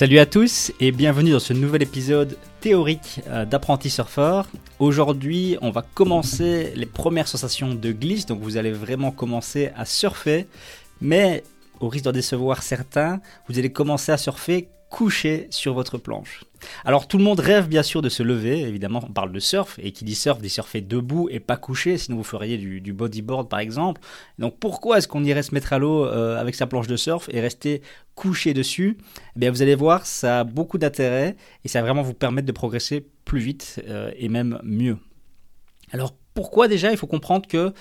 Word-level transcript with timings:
Salut 0.00 0.18
à 0.18 0.24
tous 0.24 0.72
et 0.80 0.92
bienvenue 0.92 1.32
dans 1.32 1.40
ce 1.40 1.52
nouvel 1.52 1.82
épisode 1.82 2.38
théorique 2.62 3.20
euh, 3.28 3.44
d'apprenti 3.44 3.90
surfeur. 3.90 4.48
Aujourd'hui, 4.78 5.58
on 5.60 5.70
va 5.70 5.82
commencer 5.82 6.72
les 6.74 6.86
premières 6.86 7.28
sensations 7.28 7.74
de 7.74 7.92
glisse, 7.92 8.24
donc 8.24 8.40
vous 8.40 8.56
allez 8.56 8.72
vraiment 8.72 9.10
commencer 9.10 9.72
à 9.76 9.84
surfer, 9.84 10.46
mais 11.02 11.44
au 11.80 11.90
risque 11.90 12.06
d'en 12.06 12.12
décevoir 12.12 12.62
certains, 12.62 13.20
vous 13.46 13.58
allez 13.58 13.72
commencer 13.72 14.10
à 14.10 14.16
surfer 14.16 14.70
couché 14.88 15.48
sur 15.50 15.74
votre 15.74 15.98
planche. 15.98 16.44
Alors 16.84 17.08
tout 17.08 17.18
le 17.18 17.24
monde 17.24 17.40
rêve 17.40 17.68
bien 17.68 17.82
sûr 17.82 18.02
de 18.02 18.08
se 18.08 18.22
lever, 18.22 18.60
évidemment 18.60 19.02
on 19.06 19.12
parle 19.12 19.32
de 19.32 19.40
surf, 19.40 19.78
et 19.82 19.92
qui 19.92 20.04
dit 20.04 20.14
surf 20.14 20.40
dit 20.40 20.48
surfer 20.48 20.80
debout 20.80 21.28
et 21.30 21.40
pas 21.40 21.56
couché, 21.56 21.98
sinon 21.98 22.16
vous 22.16 22.24
feriez 22.24 22.58
du, 22.58 22.92
bodyboard 22.92 23.48
par 23.48 23.60
exemple. 23.60 24.00
Donc 24.38 24.58
pourquoi 24.58 24.98
est-ce 24.98 25.08
qu'on 25.08 25.24
irait 25.24 25.42
se 25.42 25.54
mettre 25.54 25.72
à 25.72 25.78
l'eau 25.78 26.06
euh, 26.06 26.38
avec 26.38 26.54
sa 26.54 26.66
planche 26.66 26.86
de 26.86 26.96
surf 26.96 27.28
et 27.32 27.40
rester 27.40 27.82
couché 28.14 28.54
dessus? 28.54 28.98
Eh 29.36 29.38
bien, 29.38 29.50
Vous 29.50 29.62
allez 29.62 29.74
voir, 29.74 30.06
ça 30.06 30.40
a 30.40 30.44
beaucoup 30.44 30.78
d'intérêt 30.78 31.36
et 31.64 31.68
ça 31.68 31.80
va 31.80 31.86
vraiment 31.86 32.02
vous 32.02 32.14
permettre 32.14 32.46
de 32.46 32.52
progresser 32.52 33.06
plus 33.24 33.40
vite 33.40 33.82
euh, 33.88 34.10
et 34.16 34.28
même 34.28 34.58
mieux. 34.62 34.98
Alors 35.92 36.14
pourquoi 36.34 36.68
déjà? 36.68 36.90
Il 36.90 36.96
faut 36.96 37.06
comprendre 37.06 37.46
que 37.48 37.72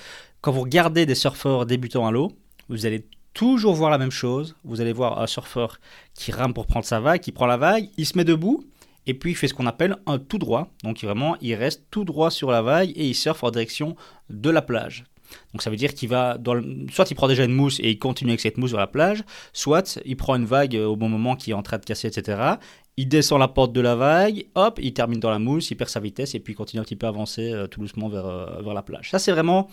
quand 0.42 0.52
vous 0.52 0.62
regardez 0.62 1.06
des 1.06 1.16
surfeurs 1.16 1.66
débutants 1.66 2.08
à 2.08 2.12
l'eau, 2.12 2.32
vous 2.70 2.86
allez 2.86 3.06
toujours 3.40 3.74
voir 3.74 3.90
la 3.90 3.98
même 3.98 4.12
chose. 4.12 4.58
Vous 4.66 4.82
allez 4.82 4.92
voir 4.92 5.22
un 5.22 5.26
surfeur 5.26 5.80
qui 6.14 6.34
rame 6.34 6.54
pour 6.54 6.68
prendre 6.68 6.86
sa 6.86 7.00
vague, 7.00 7.22
qui 7.22 7.32
prend 7.32 7.46
la 7.46 7.56
vague, 7.56 7.88
il 7.96 8.06
se 8.06 8.18
met 8.18 8.26
debout 8.26 8.66
et 9.08 9.14
puis 9.14 9.32
il 9.32 9.36
fait 9.36 9.48
ce 9.48 9.54
qu'on 9.54 9.66
appelle 9.66 9.96
un 10.08 10.20
tout 10.20 10.40
droit. 10.40 10.68
Donc 10.84 11.02
vraiment, 11.02 11.38
il 11.40 11.56
reste 11.56 11.86
tout 11.90 12.04
droit 12.04 12.32
sur 12.32 12.52
la 12.52 12.62
vague 12.62 12.90
et 12.98 13.08
il 13.08 13.16
surfe 13.16 13.42
en 13.46 13.50
direction 13.50 13.96
de 14.30 14.50
la 14.50 14.62
plage. 14.62 15.06
Donc 15.54 15.62
ça 15.62 15.70
veut 15.70 15.78
dire 15.78 15.94
qu'il 15.94 16.10
va, 16.10 16.38
dans 16.38 16.62
soit 16.92 17.10
il 17.10 17.16
prend 17.16 17.30
déjà 17.30 17.46
une 17.46 17.54
mousse 17.54 17.80
et 17.80 17.92
il 17.92 17.98
continue 17.98 18.32
avec 18.32 18.42
cette 18.42 18.58
mousse 18.58 18.72
sur 18.72 18.78
la 18.78 18.88
plage, 18.88 19.24
soit 19.54 20.02
il 20.04 20.18
prend 20.18 20.36
une 20.36 20.44
vague 20.44 20.76
au 20.76 20.98
bon 20.98 21.08
moment 21.08 21.38
qui 21.38 21.52
est 21.52 21.54
en 21.54 21.64
train 21.64 21.78
de 21.78 21.86
casser, 21.86 22.10
etc. 22.10 22.56
Il 22.98 23.08
descend 23.08 23.40
la 23.40 23.48
porte 23.48 23.72
de 23.72 23.80
la 23.80 23.96
vague, 23.96 24.48
hop, 24.56 24.80
il 24.84 24.94
termine 24.94 25.22
dans 25.22 25.30
la 25.30 25.40
mousse, 25.40 25.72
il 25.72 25.76
perd 25.76 25.90
sa 25.90 26.02
vitesse 26.02 26.36
et 26.36 26.42
puis 26.42 26.52
il 26.52 26.56
continue 26.58 26.82
un 26.82 26.84
petit 26.84 26.98
peu 26.98 27.06
à 27.06 27.10
avancer 27.10 27.54
euh, 27.54 27.68
tout 27.68 27.80
doucement 27.80 28.10
vers, 28.10 28.26
euh, 28.26 28.62
vers 28.62 28.74
la 28.74 28.82
plage. 28.82 29.12
Ça 29.12 29.18
c'est 29.18 29.32
vraiment 29.32 29.70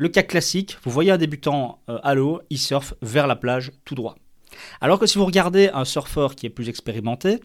le 0.00 0.08
cas 0.08 0.22
classique, 0.22 0.78
vous 0.82 0.90
voyez 0.90 1.10
un 1.10 1.18
débutant 1.18 1.82
euh, 1.90 1.98
à 2.02 2.14
l'eau, 2.14 2.40
il 2.48 2.56
surfe 2.56 2.94
vers 3.02 3.26
la 3.26 3.36
plage 3.36 3.70
tout 3.84 3.94
droit. 3.94 4.16
Alors 4.80 4.98
que 4.98 5.04
si 5.04 5.18
vous 5.18 5.26
regardez 5.26 5.68
un 5.74 5.84
surfeur 5.84 6.36
qui 6.36 6.46
est 6.46 6.50
plus 6.50 6.70
expérimenté, 6.70 7.40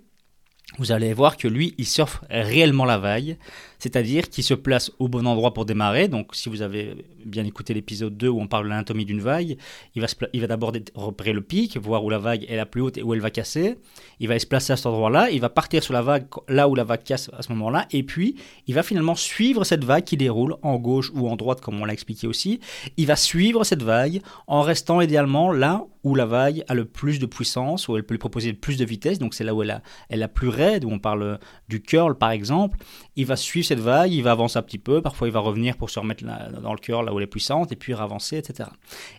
vous 0.77 0.93
allez 0.93 1.13
voir 1.13 1.35
que 1.35 1.49
lui, 1.49 1.75
il 1.77 1.85
surfe 1.85 2.21
réellement 2.29 2.85
la 2.85 2.97
vague, 2.97 3.37
c'est-à-dire 3.85 4.29
qu'il 4.29 4.43
se 4.43 4.55
place 4.55 4.91
au 4.97 5.07
bon 5.07 5.27
endroit 5.27 5.53
pour 5.53 5.63
démarrer. 5.63 6.07
Donc, 6.07 6.33
si 6.33 6.49
vous 6.49 6.63
avez 6.63 7.05
bien 7.23 7.45
écouté 7.45 7.71
l'épisode 7.75 8.17
2 8.17 8.27
où 8.27 8.41
on 8.41 8.47
parle 8.47 8.63
de 8.63 8.69
l'anatomie 8.69 9.05
d'une 9.05 9.19
vague, 9.19 9.57
il 9.93 10.01
va, 10.01 10.47
d'abord 10.47 10.73
repérer 10.95 11.33
le 11.33 11.41
pic, 11.41 11.77
voir 11.77 12.03
où 12.03 12.09
la 12.09 12.17
vague 12.17 12.45
est 12.49 12.55
la 12.55 12.65
plus 12.65 12.81
haute 12.81 12.97
et 12.97 13.03
où 13.03 13.13
elle 13.13 13.19
va 13.19 13.29
casser. 13.29 13.77
Il 14.19 14.27
va 14.27 14.39
se 14.39 14.47
placer 14.47 14.73
à 14.73 14.75
cet 14.75 14.87
endroit-là, 14.87 15.29
il 15.29 15.39
va 15.39 15.49
partir 15.49 15.83
sur 15.83 15.93
la 15.93 16.01
vague 16.01 16.25
là 16.47 16.67
où 16.67 16.73
la 16.73 16.83
vague 16.83 17.03
casse 17.03 17.29
à 17.37 17.43
ce 17.43 17.51
moment-là, 17.51 17.85
et 17.91 18.01
puis 18.01 18.37
il 18.65 18.73
va 18.73 18.81
finalement 18.81 19.13
suivre 19.13 19.63
cette 19.63 19.83
vague 19.83 20.03
qui 20.03 20.17
déroule 20.17 20.55
en 20.63 20.77
gauche 20.77 21.11
ou 21.13 21.29
en 21.29 21.35
droite, 21.35 21.61
comme 21.61 21.79
on 21.79 21.85
l'a 21.85 21.93
expliqué 21.93 22.25
aussi. 22.25 22.59
Il 22.97 23.05
va 23.05 23.15
suivre 23.15 23.63
cette 23.63 23.83
vague 23.83 24.21
en 24.47 24.63
restant 24.63 24.99
idéalement 24.99 25.51
là 25.51 25.85
où 26.03 26.15
la 26.15 26.25
vague 26.25 26.63
a 26.67 26.73
le 26.73 26.85
plus 26.85 27.19
de 27.19 27.25
puissance, 27.25 27.87
où 27.87 27.97
elle 27.97 28.03
peut 28.03 28.13
lui 28.13 28.19
proposer 28.19 28.51
le 28.51 28.57
plus 28.57 28.77
de 28.77 28.85
vitesse, 28.85 29.19
donc 29.19 29.33
c'est 29.33 29.43
là 29.43 29.53
où 29.53 29.61
elle 29.63 29.71
a, 29.71 29.81
elle 30.09 30.23
a 30.23 30.27
plus 30.27 30.49
raide, 30.49 30.85
où 30.85 30.91
on 30.91 30.99
parle 30.99 31.39
du 31.67 31.81
curl 31.81 32.15
par 32.15 32.31
exemple. 32.31 32.77
Il 33.15 33.25
va 33.25 33.35
suivre 33.35 33.65
cette 33.65 33.79
vague, 33.79 34.11
il 34.11 34.23
va 34.23 34.31
avancer 34.31 34.57
un 34.57 34.61
petit 34.61 34.77
peu, 34.77 35.01
parfois 35.01 35.27
il 35.27 35.31
va 35.31 35.39
revenir 35.39 35.77
pour 35.77 35.89
se 35.89 35.99
remettre 35.99 36.23
dans 36.61 36.73
le 36.73 36.79
curl 36.79 37.05
là 37.05 37.13
où 37.13 37.17
elle 37.17 37.23
est 37.23 37.27
puissante, 37.27 37.71
et 37.71 37.75
puis 37.75 37.93
avancer, 37.93 38.37
etc. 38.37 38.69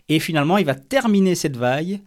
Et 0.07 0.19
finalement, 0.19 0.57
il 0.57 0.65
va 0.65 0.75
terminer 0.75 1.35
cette 1.35 1.57
vague 1.57 2.01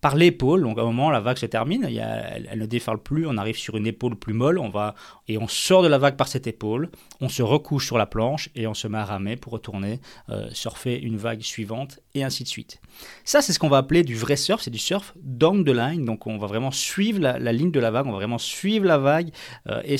par 0.00 0.16
l'épaule. 0.16 0.62
Donc 0.62 0.78
à 0.78 0.82
un 0.82 0.84
moment, 0.84 1.10
la 1.10 1.20
vague 1.20 1.38
se 1.38 1.46
termine, 1.46 1.84
elle, 1.84 2.58
ne 2.58 2.66
déferle 2.66 2.98
plus, 2.98 3.26
on 3.26 3.36
arrive 3.36 3.56
sur 3.56 3.76
une 3.76 3.86
épaule 3.86 4.16
plus 4.16 4.34
molle, 4.34 4.58
on 4.58 4.68
va 4.68 4.94
et 5.28 5.38
on 5.38 5.48
sort 5.48 5.82
de 5.82 5.88
la 5.88 5.98
vague 5.98 6.16
par 6.16 6.28
cette 6.28 6.46
épaule, 6.46 6.90
on 7.20 7.28
se 7.28 7.42
recouche 7.42 7.86
sur 7.86 7.98
la 7.98 8.06
planche 8.06 8.50
et 8.54 8.66
on 8.66 8.74
se 8.74 8.88
met 8.88 8.98
à 8.98 9.04
ramer 9.04 9.36
pour 9.36 9.52
retourner 9.52 10.00
euh, 10.28 10.48
surfer 10.52 10.98
une 10.98 11.16
vague 11.16 11.42
suivante 11.42 12.00
et 12.14 12.24
ainsi 12.24 12.42
de 12.42 12.48
suite. 12.48 12.80
Ça, 13.24 13.42
c'est 13.42 13.52
ce 13.52 13.58
qu'on 13.58 13.68
va 13.68 13.78
appeler 13.78 14.02
du 14.02 14.14
vrai 14.14 14.36
surf, 14.36 14.62
c'est 14.62 14.70
du 14.70 14.78
surf 14.78 15.14
down 15.22 15.64
the 15.64 15.68
line. 15.68 16.04
Donc 16.04 16.26
on 16.26 16.38
va 16.38 16.46
vraiment 16.46 16.70
suivre 16.70 17.20
la, 17.20 17.52
ligne 17.52 17.70
de 17.70 17.80
la 17.80 17.90
vague, 17.90 18.06
on 18.06 18.12
va 18.12 18.16
vraiment 18.16 18.38
suivre 18.38 18.84
la 18.84 18.98
vague 18.98 19.30
euh, 19.68 19.82
et, 19.84 19.96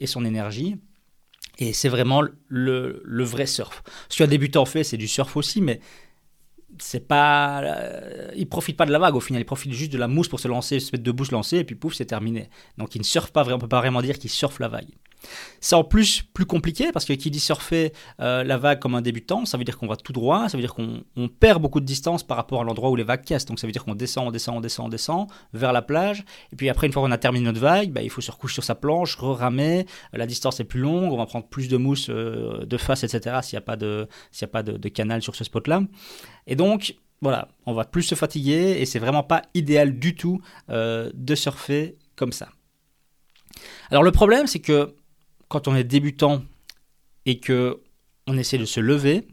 et 0.00 0.06
son 0.06 0.24
énergie 0.24 0.76
et 1.58 1.72
c'est 1.72 1.88
vraiment 1.88 2.22
le, 2.48 3.02
le, 3.04 3.24
vrai 3.24 3.46
surf. 3.46 3.82
Ce 4.08 4.18
qu'un 4.18 4.26
débutant 4.26 4.64
fait, 4.64 4.84
c'est 4.84 4.96
du 4.96 5.06
surf 5.06 5.36
aussi, 5.36 5.60
mais 5.60 5.80
c'est 6.78 7.06
pas. 7.06 7.62
Euh, 7.62 8.30
il 8.36 8.48
profite 8.48 8.76
pas 8.76 8.86
de 8.86 8.92
la 8.92 8.98
vague 8.98 9.14
au 9.14 9.20
final, 9.20 9.42
il 9.42 9.44
profite 9.44 9.72
juste 9.72 9.92
de 9.92 9.98
la 9.98 10.08
mousse 10.08 10.28
pour 10.28 10.40
se 10.40 10.48
lancer, 10.48 10.80
se 10.80 10.90
mettre 10.92 11.04
debout, 11.04 11.24
se 11.24 11.32
lancer, 11.32 11.58
et 11.58 11.64
puis 11.64 11.74
pouf, 11.74 11.94
c'est 11.94 12.06
terminé. 12.06 12.48
Donc 12.78 12.94
il 12.94 12.98
ne 13.00 13.04
surfe 13.04 13.32
pas 13.32 13.46
on 13.52 13.58
peut 13.58 13.68
pas 13.68 13.80
vraiment 13.80 14.02
dire 14.02 14.18
qu'il 14.18 14.30
surfe 14.30 14.58
la 14.58 14.68
vague. 14.68 14.88
C'est 15.60 15.76
en 15.76 15.84
plus 15.84 16.22
plus 16.22 16.46
compliqué 16.46 16.90
parce 16.92 17.04
que 17.04 17.12
qui 17.12 17.30
dit 17.30 17.40
surfer 17.40 17.92
euh, 18.20 18.42
la 18.42 18.58
vague 18.58 18.80
comme 18.80 18.94
un 18.94 19.02
débutant, 19.02 19.44
ça 19.44 19.56
veut 19.56 19.64
dire 19.64 19.78
qu'on 19.78 19.86
va 19.86 19.96
tout 19.96 20.12
droit, 20.12 20.48
ça 20.48 20.56
veut 20.56 20.62
dire 20.62 20.74
qu'on 20.74 21.04
perd 21.28 21.62
beaucoup 21.62 21.80
de 21.80 21.84
distance 21.84 22.22
par 22.22 22.36
rapport 22.36 22.60
à 22.60 22.64
l'endroit 22.64 22.90
où 22.90 22.96
les 22.96 23.04
vagues 23.04 23.24
cassent. 23.24 23.44
Donc 23.44 23.60
ça 23.60 23.66
veut 23.66 23.72
dire 23.72 23.84
qu'on 23.84 23.94
descend, 23.94 24.26
on 24.26 24.30
descend, 24.30 24.56
on 24.56 24.60
descend, 24.60 24.86
on 24.86 24.88
descend 24.88 25.26
vers 25.52 25.72
la 25.72 25.82
plage. 25.82 26.24
Et 26.52 26.56
puis 26.56 26.68
après, 26.68 26.86
une 26.86 26.92
fois 26.92 27.02
qu'on 27.02 27.12
a 27.12 27.18
terminé 27.18 27.44
notre 27.44 27.60
vague, 27.60 27.92
bah, 27.92 28.02
il 28.02 28.10
faut 28.10 28.20
se 28.20 28.30
recoucher 28.30 28.54
sur 28.54 28.64
sa 28.64 28.74
planche, 28.74 29.16
re-ramer. 29.16 29.86
La 30.12 30.26
distance 30.26 30.60
est 30.60 30.64
plus 30.64 30.80
longue, 30.80 31.12
on 31.12 31.16
va 31.16 31.26
prendre 31.26 31.46
plus 31.46 31.68
de 31.68 31.76
mousse 31.76 32.08
euh, 32.10 32.64
de 32.64 32.76
face, 32.76 33.04
etc. 33.04 33.38
S'il 33.42 33.56
n'y 33.56 33.62
a 33.62 33.66
pas, 33.66 33.76
de, 33.76 34.08
a 34.40 34.46
pas 34.46 34.62
de, 34.62 34.88
canal 34.88 35.22
sur 35.22 35.36
ce 35.36 35.44
spot-là. 35.44 35.82
Et 36.46 36.56
donc, 36.56 36.96
voilà, 37.20 37.48
on 37.66 37.72
va 37.72 37.84
plus 37.84 38.02
se 38.02 38.14
fatiguer 38.14 38.78
et 38.80 38.84
c'est 38.84 38.98
vraiment 38.98 39.22
pas 39.22 39.42
idéal 39.54 39.98
du 39.98 40.16
tout 40.16 40.40
euh, 40.70 41.10
de 41.14 41.34
surfer 41.36 41.96
comme 42.16 42.32
ça. 42.32 42.48
Alors 43.90 44.02
le 44.02 44.10
problème, 44.10 44.46
c'est 44.46 44.58
que 44.58 44.94
quand 45.52 45.68
on 45.68 45.76
est 45.76 45.84
débutant 45.84 46.42
et 47.26 47.38
que 47.38 47.82
on 48.26 48.38
essaie 48.38 48.56
de 48.56 48.64
se 48.64 48.80
lever, 48.80 49.28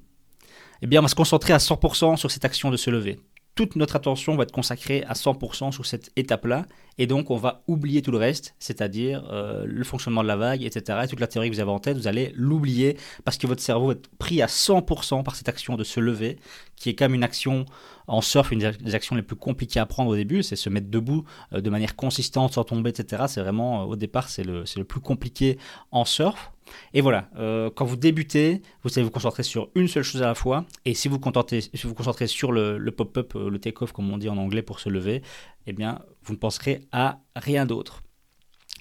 eh 0.81 0.87
bien, 0.87 0.99
on 0.99 1.03
va 1.03 1.07
se 1.07 1.15
concentrer 1.15 1.53
à 1.53 1.59
100% 1.59 2.17
sur 2.17 2.29
cette 2.29 2.43
action 2.43 2.71
de 2.71 2.77
se 2.77 2.89
lever. 2.89 3.21
Toute 3.55 3.77
notre 3.77 3.95
attention 3.95 4.35
va 4.35 4.43
être 4.43 4.51
consacrée 4.51 5.03
à 5.05 5.13
100% 5.13 5.71
sur 5.71 5.85
cette 5.85 6.11
étape-là, 6.17 6.65
et 6.99 7.07
donc 7.07 7.31
on 7.31 7.37
va 7.37 7.63
oublier 7.67 8.01
tout 8.01 8.11
le 8.11 8.17
reste, 8.17 8.53
c'est-à-dire 8.59 9.25
euh, 9.31 9.63
le 9.65 9.83
fonctionnement 9.85 10.21
de 10.21 10.27
la 10.27 10.35
vague, 10.35 10.63
etc. 10.63 10.99
toute 11.09 11.21
la 11.21 11.27
théorie 11.27 11.49
que 11.49 11.55
vous 11.55 11.61
avez 11.61 11.71
en 11.71 11.79
tête, 11.79 11.97
vous 11.97 12.07
allez 12.07 12.33
l'oublier 12.35 12.97
parce 13.23 13.37
que 13.37 13.47
votre 13.47 13.61
cerveau 13.61 13.93
être 13.93 14.09
pris 14.19 14.41
à 14.41 14.47
100% 14.47 15.23
par 15.23 15.35
cette 15.35 15.47
action 15.47 15.77
de 15.77 15.85
se 15.85 16.01
lever, 16.01 16.37
qui 16.75 16.89
est 16.89 16.95
quand 16.95 17.05
même 17.05 17.15
une 17.15 17.23
action 17.23 17.65
en 18.07 18.21
surf, 18.21 18.51
une 18.51 18.59
des 18.59 18.95
actions 18.95 19.15
les 19.15 19.21
plus 19.21 19.37
compliquées 19.37 19.79
à 19.79 19.85
prendre 19.85 20.09
au 20.09 20.15
début, 20.15 20.43
c'est 20.43 20.57
se 20.57 20.69
mettre 20.69 20.89
debout 20.89 21.23
euh, 21.53 21.61
de 21.61 21.69
manière 21.69 21.95
consistante 21.95 22.53
sans 22.53 22.65
tomber, 22.65 22.89
etc. 22.89 23.23
C'est 23.27 23.41
vraiment, 23.41 23.83
euh, 23.83 23.85
au 23.85 23.95
départ, 23.95 24.27
c'est 24.27 24.43
le, 24.43 24.65
le, 24.75 24.83
plus 24.83 24.99
compliqué 24.99 25.57
en 25.91 26.03
surf. 26.03 26.51
Et 26.93 27.01
voilà, 27.01 27.31
quand 27.75 27.83
vous 27.83 27.95
débutez, 27.95 28.61
vous 28.83 28.91
allez 28.95 29.03
vous 29.03 29.09
concentrer 29.09 29.41
sur 29.41 29.69
une 29.73 29.87
seule 29.87 30.03
chose 30.03 30.21
à 30.21 30.27
la 30.27 30.35
fois. 30.35 30.65
Et 30.85 30.93
si 30.93 31.07
vous, 31.07 31.15
vous 31.15 31.93
concentrez 31.95 32.27
sur 32.27 32.51
le, 32.51 32.77
le 32.77 32.91
pop-up, 32.91 33.33
le 33.33 33.57
take-off, 33.57 33.91
comme 33.91 34.11
on 34.11 34.19
dit 34.19 34.29
en 34.29 34.37
anglais 34.37 34.61
pour 34.61 34.79
se 34.79 34.87
lever, 34.87 35.23
eh 35.67 35.73
bien, 35.73 35.99
vous 36.23 36.33
ne 36.33 36.37
penserez 36.37 36.87
à 36.91 37.19
rien 37.35 37.65
d'autre. 37.65 38.01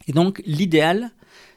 Et 0.06 0.12
donc, 0.12 0.42
l'idéal, 0.46 1.10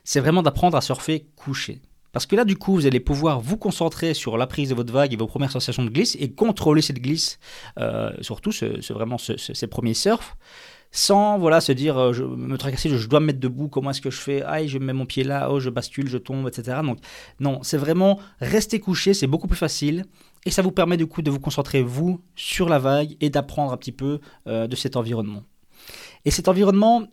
c'est 0.03 0.19
vraiment 0.19 0.43
d'apprendre 0.43 0.77
à 0.77 0.81
surfer 0.81 1.27
couché. 1.35 1.81
Parce 2.11 2.25
que 2.25 2.35
là, 2.35 2.43
du 2.43 2.57
coup, 2.57 2.73
vous 2.73 2.85
allez 2.85 2.99
pouvoir 2.99 3.39
vous 3.39 3.55
concentrer 3.57 4.13
sur 4.13 4.37
la 4.37 4.45
prise 4.45 4.69
de 4.69 4.75
votre 4.75 4.91
vague 4.91 5.13
et 5.13 5.15
vos 5.15 5.27
premières 5.27 5.51
sensations 5.51 5.83
de 5.83 5.89
glisse 5.89 6.17
et 6.19 6.33
contrôler 6.33 6.81
cette 6.81 6.99
glisse, 6.99 7.39
euh, 7.79 8.11
surtout 8.19 8.51
ce, 8.51 8.91
vraiment 8.91 9.17
ces 9.17 9.67
premiers 9.67 9.93
surfs. 9.93 10.35
Sans 10.91 11.39
voilà 11.39 11.61
se 11.61 11.71
dire 11.71 11.97
euh, 11.97 12.13
je 12.13 12.23
me 12.23 12.57
tracasser, 12.57 12.89
je, 12.89 13.07
dois 13.07 13.19
me 13.19 13.27
mettre 13.27 13.39
debout, 13.39 13.69
comment 13.69 13.91
est-ce 13.91 14.01
que 14.01 14.11
je 14.11 14.19
fais? 14.19 14.41
Aïe, 14.43 14.67
je 14.67 14.77
mets 14.77 14.93
mon 14.93 15.05
pied 15.05 15.23
là, 15.23 15.51
oh 15.51 15.59
je 15.59 15.69
bascule, 15.69 16.07
je 16.07 16.17
tombe, 16.17 16.47
etc. 16.47 16.79
Donc 16.83 16.99
non, 17.39 17.59
c'est 17.63 17.77
vraiment 17.77 18.19
rester 18.39 18.79
couché, 18.79 19.13
c'est 19.13 19.27
beaucoup 19.27 19.47
plus 19.47 19.57
facile 19.57 20.05
et 20.45 20.51
ça 20.51 20.61
vous 20.61 20.71
permet 20.71 20.97
du 20.97 21.07
coup 21.07 21.21
de 21.21 21.31
vous 21.31 21.39
concentrer 21.39 21.81
vous 21.81 22.21
sur 22.35 22.67
la 22.67 22.79
vague 22.79 23.15
et 23.21 23.29
d'apprendre 23.29 23.71
un 23.71 23.77
petit 23.77 23.91
peu 23.91 24.19
euh, 24.47 24.67
de 24.67 24.75
cet 24.75 24.95
environnement. 24.95 25.43
Et 26.25 26.31
cet 26.31 26.47
environnement, 26.47 27.07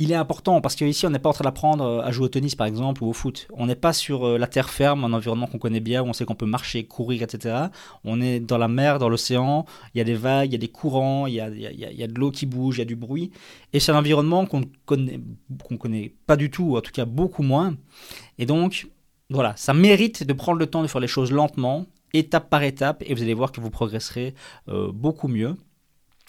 il 0.00 0.12
est 0.12 0.16
important 0.16 0.62
parce 0.62 0.76
qu'ici, 0.76 1.06
on 1.06 1.10
n'est 1.10 1.18
pas 1.18 1.28
en 1.28 1.34
train 1.34 1.44
d'apprendre 1.44 1.84
euh, 1.84 2.00
à 2.00 2.10
jouer 2.10 2.24
au 2.24 2.28
tennis, 2.28 2.54
par 2.54 2.66
exemple, 2.66 3.04
ou 3.04 3.08
au 3.08 3.12
foot. 3.12 3.46
On 3.52 3.66
n'est 3.66 3.76
pas 3.76 3.92
sur 3.92 4.26
euh, 4.26 4.38
la 4.38 4.46
terre 4.46 4.70
ferme, 4.70 5.04
un 5.04 5.12
environnement 5.12 5.46
qu'on 5.46 5.58
connaît 5.58 5.80
bien, 5.80 6.02
où 6.02 6.06
on 6.06 6.14
sait 6.14 6.24
qu'on 6.24 6.34
peut 6.34 6.46
marcher, 6.46 6.84
courir, 6.84 7.22
etc. 7.22 7.66
On 8.02 8.18
est 8.22 8.40
dans 8.40 8.56
la 8.56 8.66
mer, 8.66 8.98
dans 8.98 9.10
l'océan, 9.10 9.66
il 9.94 9.98
y 9.98 10.00
a 10.00 10.04
des 10.04 10.14
vagues, 10.14 10.48
il 10.48 10.52
y 10.52 10.54
a 10.54 10.58
des 10.58 10.68
courants, 10.68 11.26
il 11.26 11.34
y 11.34 11.40
a, 11.40 11.50
de 11.50 12.18
l'eau 12.18 12.30
qui 12.30 12.46
bouge, 12.46 12.76
il 12.76 12.78
y 12.78 12.82
a 12.82 12.86
du 12.86 12.96
bruit. 12.96 13.30
Et 13.74 13.78
c'est 13.78 13.92
un 13.92 13.98
environnement 13.98 14.46
qu'on 14.46 14.62
connaît, 14.86 15.20
connaît 15.78 16.14
pas 16.26 16.36
du 16.36 16.50
tout, 16.50 16.64
ou 16.64 16.76
en 16.78 16.80
tout 16.80 16.92
cas 16.92 17.04
beaucoup 17.04 17.42
moins. 17.42 17.76
Et 18.38 18.46
donc, 18.46 18.88
voilà, 19.28 19.52
ça 19.56 19.74
mérite 19.74 20.24
de 20.24 20.32
prendre 20.32 20.58
le 20.58 20.66
temps 20.66 20.80
de 20.80 20.86
faire 20.86 21.02
les 21.02 21.08
choses 21.08 21.30
lentement, 21.30 21.84
étape 22.14 22.48
par 22.48 22.62
étape, 22.62 23.02
et 23.04 23.12
vous 23.12 23.22
allez 23.22 23.34
voir 23.34 23.52
que 23.52 23.60
vous 23.60 23.70
progresserez 23.70 24.34
euh, 24.68 24.90
beaucoup 24.92 25.28
mieux. 25.28 25.56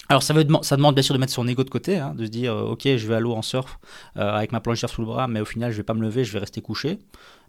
Alors 0.09 0.23
ça, 0.23 0.33
veut, 0.33 0.45
ça 0.61 0.75
demande 0.75 0.95
bien 0.95 1.03
sûr 1.03 1.15
de 1.15 1.19
mettre 1.19 1.31
son 1.31 1.47
ego 1.47 1.63
de 1.63 1.69
côté, 1.69 1.97
hein, 1.97 2.13
de 2.15 2.25
se 2.25 2.29
dire 2.29 2.53
euh, 2.53 2.71
ok 2.71 2.81
je 2.83 3.07
vais 3.07 3.15
à 3.15 3.19
l'eau 3.19 3.33
en 3.33 3.41
surf 3.41 3.79
euh, 4.17 4.33
avec 4.33 4.51
ma 4.51 4.59
planche 4.59 4.85
sous 4.85 5.01
le 5.01 5.07
bras, 5.07 5.27
mais 5.27 5.39
au 5.39 5.45
final 5.45 5.71
je 5.71 5.77
vais 5.77 5.83
pas 5.83 5.93
me 5.93 6.01
lever, 6.01 6.23
je 6.25 6.33
vais 6.33 6.39
rester 6.39 6.61
couché 6.61 6.99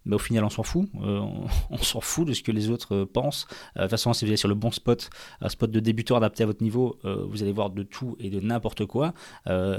mais 0.05 0.17
au 0.17 0.19
final 0.19 0.45
on 0.45 0.51
s'en 0.51 0.63
fout, 0.63 0.89
euh, 1.03 1.21
on, 1.71 1.79
s'en 1.79 2.01
fout 2.01 2.27
de 2.27 2.33
ce 2.33 2.43
que 2.43 2.53
les 2.53 2.71
autres 2.71 2.95
euh, 2.95 3.07
pensent. 3.07 3.47
Euh, 3.77 3.81
de 3.81 3.85
toute 3.85 3.91
façon, 3.91 4.13
si 4.13 4.25
vous 4.25 4.31
allez 4.31 4.37
sur 4.37 4.49
le 4.49 4.55
bon 4.55 4.71
spot, 4.71 5.11
un 5.41 5.49
spot 5.49 5.71
de 5.71 5.81
débutant 5.81 6.17
adapté 6.17 6.43
à 6.43 6.47
votre 6.47 6.63
niveau, 6.63 6.99
vous 7.05 7.43
allez 7.43 7.53
voir 7.53 7.71
de 7.71 7.83
tout 7.83 8.17
et 8.19 8.31
de 8.31 8.41
n'importe 8.41 8.87
quoi. 8.87 9.15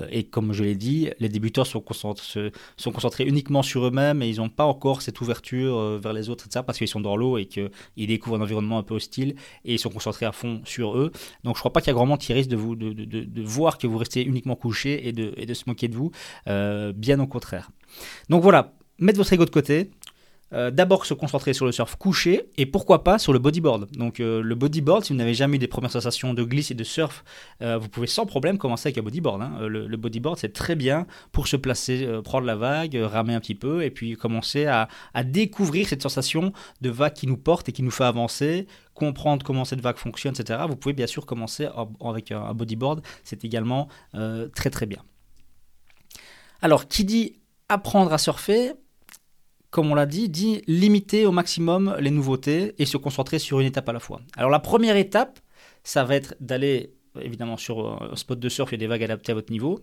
et 0.09 0.23
comme 0.23 0.53
je 0.53 0.63
l'ai 0.63 0.75
dit, 0.75 1.09
les 1.19 1.29
débutants 1.29 1.63
sont, 1.63 1.81
concentrés, 1.81 2.51
sont 2.77 2.91
concentrés 2.91 3.25
uniquement 3.25 3.61
sur 3.61 3.85
eux-mêmes 3.85 4.21
et 4.21 4.29
ils 4.29 4.37
n'ont 4.37 4.49
pas 4.49 4.65
encore 4.65 5.01
cette 5.01 5.19
ouverture 5.21 5.99
vers 5.99 6.13
les 6.13 6.29
autres, 6.29 6.45
etc. 6.45 6.63
Parce 6.65 6.77
qu'ils 6.77 6.87
sont 6.87 6.99
dans 7.01 7.15
l'eau 7.15 7.37
et 7.37 7.45
qu'ils 7.45 7.69
découvrent 7.95 8.37
un 8.37 8.41
environnement 8.41 8.77
un 8.77 8.83
peu 8.83 8.95
hostile 8.95 9.35
et 9.65 9.73
ils 9.73 9.79
sont 9.79 9.89
concentrés 9.89 10.25
à 10.25 10.31
fond 10.31 10.61
sur 10.65 10.97
eux. 10.97 11.11
Donc 11.43 11.55
je 11.55 11.59
crois 11.59 11.73
pas 11.73 11.81
qu'il 11.81 11.87
y 11.87 11.91
a 11.91 11.95
grand 11.95 12.05
monde 12.05 12.19
qui 12.19 12.33
risque 12.33 12.49
de, 12.49 13.43
voir 13.43 13.77
que 13.77 13.87
vous 13.87 13.97
restez 13.97 14.23
uniquement 14.23 14.55
couché 14.55 15.07
et 15.07 15.11
de, 15.11 15.33
et 15.37 15.45
de 15.45 15.53
se 15.53 15.63
moquer 15.67 15.87
de 15.87 15.95
vous. 15.95 16.11
bien 16.45 17.19
au 17.19 17.27
contraire. 17.27 17.69
Donc 18.29 18.41
voilà, 18.41 18.73
mettre 18.99 19.17
votre 19.17 19.33
ego 19.33 19.45
de 19.45 19.49
côté, 19.49 19.91
euh, 20.53 20.71
d'abord 20.71 21.05
se 21.05 21.13
concentrer 21.13 21.53
sur 21.53 21.65
le 21.65 21.71
surf 21.71 21.95
couché 21.95 22.49
et 22.57 22.65
pourquoi 22.65 23.03
pas 23.03 23.17
sur 23.17 23.33
le 23.33 23.39
bodyboard. 23.39 23.91
Donc 23.91 24.19
euh, 24.19 24.41
le 24.41 24.55
bodyboard, 24.55 25.03
si 25.03 25.13
vous 25.13 25.17
n'avez 25.17 25.33
jamais 25.33 25.55
eu 25.55 25.59
des 25.59 25.67
premières 25.67 25.91
sensations 25.91 26.33
de 26.33 26.43
glisse 26.43 26.71
et 26.71 26.75
de 26.75 26.83
surf, 26.83 27.23
euh, 27.61 27.77
vous 27.77 27.89
pouvez 27.89 28.07
sans 28.07 28.25
problème 28.25 28.57
commencer 28.57 28.87
avec 28.87 28.97
un 28.97 29.03
bodyboard. 29.03 29.41
Hein. 29.41 29.67
Le, 29.67 29.97
bodyboard, 29.97 30.37
c'est 30.37 30.53
très 30.53 30.75
bien 30.75 31.07
pour 31.31 31.47
se 31.47 31.55
placer, 31.55 32.07
prendre 32.23 32.45
la 32.45 32.55
vague, 32.55 32.95
ramer 32.95 33.33
un 33.33 33.39
petit 33.39 33.55
peu 33.55 33.83
et 33.83 33.89
puis 33.89 34.15
commencer 34.15 34.65
à, 34.65 34.87
découvrir 35.23 35.87
cette 35.87 36.01
sensation 36.01 36.53
de 36.81 36.89
vague 36.89 37.13
qui 37.13 37.27
nous 37.27 37.37
porte 37.37 37.69
et 37.69 37.71
qui 37.71 37.81
nous 37.81 37.91
fait 37.91 38.03
avancer, 38.03 38.67
comprendre 38.93 39.43
comment 39.45 39.65
cette 39.65 39.81
vague 39.81 39.97
fonctionne, 39.97 40.33
etc. 40.37 40.59
Vous 40.67 40.75
pouvez 40.75 40.93
bien 40.93 41.07
sûr 41.07 41.25
commencer 41.25 41.67
avec 42.03 42.31
un 42.31 42.53
bodyboard, 42.53 43.01
c'est 43.23 43.43
également 43.45 43.87
très 44.53 44.69
très 44.69 44.85
bien. 44.85 45.01
Alors, 46.61 46.87
qui 46.87 47.05
dit 47.05 47.41
apprendre 47.69 48.13
à 48.13 48.17
surfer, 48.17 48.73
comme 49.73 49.91
on 49.91 49.95
l'a 49.95 50.05
dit, 50.05 50.29
dit 50.29 50.61
limiter 50.67 51.25
au 51.25 51.31
maximum 51.31 51.95
les 51.99 52.11
nouveautés 52.11 52.75
et 52.77 52.85
se 52.85 52.95
concentrer 52.95 53.39
sur 53.39 53.59
une 53.59 53.65
étape 53.65 53.89
à 53.89 53.93
la 53.93 53.99
fois. 53.99 54.21
Alors 54.37 54.51
la 54.51 54.59
première 54.59 54.95
étape, 54.95 55.39
ça 55.83 56.03
va 56.03 56.15
être 56.15 56.35
d'aller 56.39 56.93
évidemment 57.21 57.57
sur 57.57 58.01
un 58.01 58.15
spot 58.15 58.39
de 58.39 58.49
surf, 58.49 58.71
il 58.71 58.75
y 58.75 58.75
a 58.75 58.79
des 58.79 58.87
vagues 58.87 59.03
adaptées 59.03 59.31
à 59.31 59.35
votre 59.35 59.51
niveau. 59.51 59.79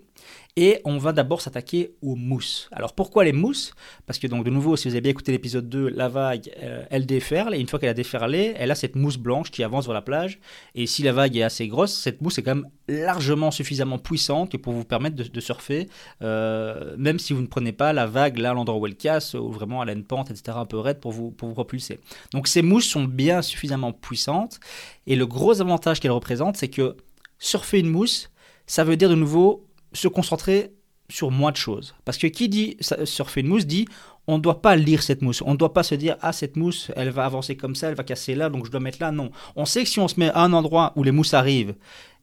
Et 0.56 0.80
on 0.84 0.98
va 0.98 1.12
d'abord 1.12 1.40
s'attaquer 1.40 1.94
aux 2.02 2.16
mousses. 2.16 2.68
Alors 2.72 2.94
pourquoi 2.94 3.24
les 3.24 3.32
mousses? 3.32 3.72
Parce 4.06 4.18
que 4.18 4.26
donc 4.26 4.44
de 4.44 4.50
nouveau, 4.50 4.76
si 4.76 4.88
vous 4.88 4.94
avez 4.94 5.00
bien 5.00 5.10
écouté 5.10 5.32
l'épisode 5.32 5.68
2, 5.68 5.88
la 5.88 6.08
vague, 6.08 6.50
euh, 6.62 6.84
elle 6.90 7.06
déferle, 7.06 7.54
et 7.54 7.60
une 7.60 7.68
fois 7.68 7.78
qu'elle 7.78 7.90
a 7.90 7.94
déferlé, 7.94 8.54
elle 8.56 8.70
a 8.70 8.74
cette 8.74 8.96
mousse 8.96 9.16
blanche 9.16 9.50
qui 9.50 9.62
avance 9.62 9.86
vers 9.86 9.94
la 9.94 10.02
plage. 10.02 10.40
Et 10.74 10.86
si 10.86 11.02
la 11.02 11.12
vague 11.12 11.36
est 11.36 11.42
assez 11.42 11.68
grosse, 11.68 11.92
cette 11.92 12.20
mousse 12.20 12.38
est 12.38 12.42
quand 12.42 12.56
même 12.56 12.68
largement 12.88 13.50
suffisamment 13.50 13.98
puissante 13.98 14.56
pour 14.56 14.72
vous 14.72 14.84
permettre 14.84 15.16
de, 15.16 15.40
surfer, 15.40 15.88
euh, 16.22 16.94
même 16.98 17.18
si 17.18 17.32
vous 17.32 17.40
ne 17.40 17.46
prenez 17.46 17.72
pas 17.72 17.92
la 17.92 18.06
vague 18.06 18.38
là 18.38 18.50
à 18.50 18.54
l'endroit 18.54 18.78
où 18.78 18.86
elle 18.86 18.96
casse, 18.96 19.34
ou 19.34 19.50
vraiment 19.50 19.80
à 19.80 19.84
la 19.84 19.94
pente, 19.96 20.30
etc., 20.30 20.56
un 20.60 20.66
peu 20.66 20.78
raide 20.78 21.00
pour 21.00 21.12
vous, 21.12 21.30
pour 21.30 21.48
vous 21.48 21.54
propulser. 21.54 22.00
Donc 22.32 22.48
ces 22.48 22.62
mousses 22.62 22.86
sont 22.86 23.04
bien 23.04 23.42
suffisamment 23.42 23.92
puissantes, 23.92 24.60
et 25.06 25.16
le 25.16 25.26
gros 25.26 25.60
avantage 25.60 26.00
qu'elles 26.00 26.10
représentent, 26.10 26.56
c'est 26.56 26.68
que 26.68 26.96
surfer 27.40 27.80
une 27.80 27.90
mousse, 27.90 28.30
ça 28.66 28.84
veut 28.84 28.96
dire 28.96 29.08
de 29.08 29.16
nouveau 29.16 29.66
se 29.92 30.06
concentrer 30.06 30.72
sur 31.08 31.32
moins 31.32 31.50
de 31.50 31.56
choses. 31.56 31.96
Parce 32.04 32.18
que 32.18 32.28
qui 32.28 32.48
dit 32.48 32.76
surfer 33.04 33.40
une 33.40 33.48
mousse 33.48 33.66
dit 33.66 33.86
on 34.28 34.36
ne 34.36 34.42
doit 34.42 34.62
pas 34.62 34.76
lire 34.76 35.02
cette 35.02 35.22
mousse. 35.22 35.42
On 35.44 35.52
ne 35.52 35.56
doit 35.56 35.72
pas 35.72 35.82
se 35.82 35.96
dire 35.96 36.16
ah 36.20 36.32
cette 36.32 36.56
mousse 36.56 36.92
elle 36.94 37.10
va 37.10 37.24
avancer 37.24 37.56
comme 37.56 37.74
ça, 37.74 37.88
elle 37.88 37.96
va 37.96 38.04
casser 38.04 38.36
là, 38.36 38.48
donc 38.48 38.66
je 38.66 38.70
dois 38.70 38.78
mettre 38.78 38.98
là. 39.00 39.10
Non. 39.10 39.32
On 39.56 39.64
sait 39.64 39.82
que 39.82 39.88
si 39.88 39.98
on 39.98 40.06
se 40.06 40.20
met 40.20 40.30
à 40.30 40.44
un 40.44 40.52
endroit 40.52 40.92
où 40.94 41.02
les 41.02 41.10
mousses 41.10 41.34
arrivent 41.34 41.74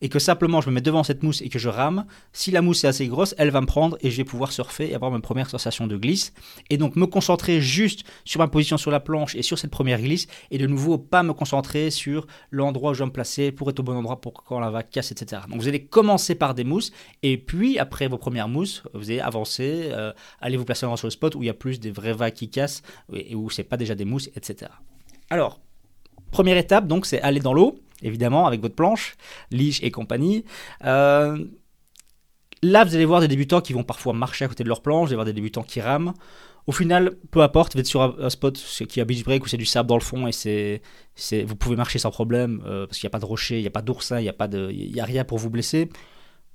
et 0.01 0.09
que 0.09 0.19
simplement 0.19 0.61
je 0.61 0.69
me 0.69 0.75
mets 0.75 0.81
devant 0.81 1.03
cette 1.03 1.23
mousse 1.23 1.41
et 1.41 1.49
que 1.49 1.59
je 1.59 1.69
rame, 1.69 2.05
si 2.33 2.51
la 2.51 2.61
mousse 2.61 2.83
est 2.83 2.88
assez 2.88 3.07
grosse, 3.07 3.33
elle 3.38 3.49
va 3.49 3.61
me 3.61 3.65
prendre 3.65 3.97
et 4.01 4.11
je 4.11 4.17
vais 4.17 4.23
pouvoir 4.23 4.51
surfer 4.51 4.91
et 4.91 4.95
avoir 4.95 5.11
ma 5.11 5.19
première 5.19 5.49
sensation 5.49 5.88
de 5.88 5.97
glisse. 5.97 6.33
Et 6.69 6.77
donc 6.77 6.95
me 6.95 7.05
concentrer 7.05 7.61
juste 7.61 8.03
sur 8.25 8.39
ma 8.39 8.47
position 8.47 8.77
sur 8.77 8.91
la 8.91 8.99
planche 8.99 9.35
et 9.35 9.41
sur 9.41 9.57
cette 9.57 9.71
première 9.71 10.01
glisse 10.01 10.27
et 10.51 10.57
de 10.57 10.67
nouveau 10.67 10.97
pas 10.97 11.23
me 11.23 11.33
concentrer 11.33 11.89
sur 11.89 12.27
l'endroit 12.51 12.91
où 12.91 12.94
je 12.94 12.99
vais 12.99 13.05
me 13.05 13.11
placer 13.11 13.51
pour 13.51 13.69
être 13.69 13.79
au 13.79 13.83
bon 13.83 13.95
endroit 13.95 14.21
pour 14.21 14.33
quand 14.33 14.59
la 14.59 14.69
vague 14.69 14.89
casse, 14.89 15.11
etc. 15.11 15.44
Donc 15.49 15.61
vous 15.61 15.67
allez 15.67 15.85
commencer 15.85 16.35
par 16.35 16.53
des 16.53 16.63
mousses 16.63 16.91
et 17.23 17.38
puis 17.38 17.79
après 17.79 18.07
vos 18.07 18.17
premières 18.17 18.49
mousses, 18.49 18.83
vous 18.94 19.09
allez 19.09 19.19
avancer, 19.19 19.89
euh, 19.91 20.13
aller 20.39 20.57
vous 20.57 20.65
placer 20.65 20.85
sur 20.95 21.07
le 21.07 21.11
spot 21.11 21.35
où 21.35 21.44
il 21.44 21.47
y 21.47 21.49
a 21.49 21.53
plus 21.53 21.79
des 21.79 21.91
vraies 21.91 22.13
vagues 22.13 22.33
qui 22.33 22.49
cassent 22.49 22.83
et 23.13 23.35
où 23.35 23.49
c'est 23.49 23.63
pas 23.63 23.77
déjà 23.77 23.95
des 23.95 24.05
mousses, 24.05 24.29
etc. 24.35 24.71
Alors, 25.29 25.59
première 26.31 26.57
étape 26.57 26.88
donc 26.88 27.05
c'est 27.05 27.21
aller 27.21 27.39
dans 27.39 27.53
l'eau 27.53 27.79
évidemment, 28.01 28.47
avec 28.47 28.61
votre 28.61 28.75
planche, 28.75 29.15
Leash 29.51 29.81
et 29.83 29.91
compagnie. 29.91 30.45
Euh, 30.83 31.38
là, 32.61 32.83
vous 32.83 32.95
allez 32.95 33.05
voir 33.05 33.21
des 33.21 33.27
débutants 33.27 33.61
qui 33.61 33.73
vont 33.73 33.83
parfois 33.83 34.13
marcher 34.13 34.45
à 34.45 34.47
côté 34.47 34.63
de 34.63 34.69
leur 34.69 34.81
planche, 34.81 35.07
vous 35.07 35.09
allez 35.09 35.15
voir 35.15 35.25
des 35.25 35.33
débutants 35.33 35.63
qui 35.63 35.81
rament. 35.81 36.13
Au 36.67 36.73
final, 36.73 37.16
peu 37.31 37.42
importe, 37.42 37.73
vous 37.73 37.80
êtes 37.80 37.87
sur 37.87 38.01
un, 38.01 38.30
spot 38.30 38.57
qui 38.89 38.99
a 38.99 39.06
beach 39.06 39.23
break 39.23 39.45
où 39.45 39.47
c'est 39.47 39.56
du 39.56 39.66
sable 39.66 39.87
dans 39.87 39.95
le 39.95 40.01
fond 40.01 40.27
et 40.27 40.33
c'est, 40.33 41.44
vous 41.44 41.56
pouvez 41.56 41.77
marcher 41.77 41.97
sans 41.97 42.11
problème 42.11 42.61
euh, 42.66 42.85
parce 42.85 42.99
qu'il 42.99 43.07
n'y 43.07 43.11
a 43.11 43.16
pas 43.16 43.19
de 43.19 43.25
rocher, 43.25 43.57
il 43.57 43.61
n'y 43.61 43.68
a 43.68 43.71
pas 43.71 43.81
d'oursin, 43.81 44.19
il 44.19 44.23
n'y 44.23 44.30
a, 44.30 44.33
pas 44.33 44.49
de, 44.49 44.69
il 44.71 44.99
a 44.99 45.06
rien 45.06 45.23
pour 45.23 45.37
vous 45.37 45.49
blesser 45.49 45.89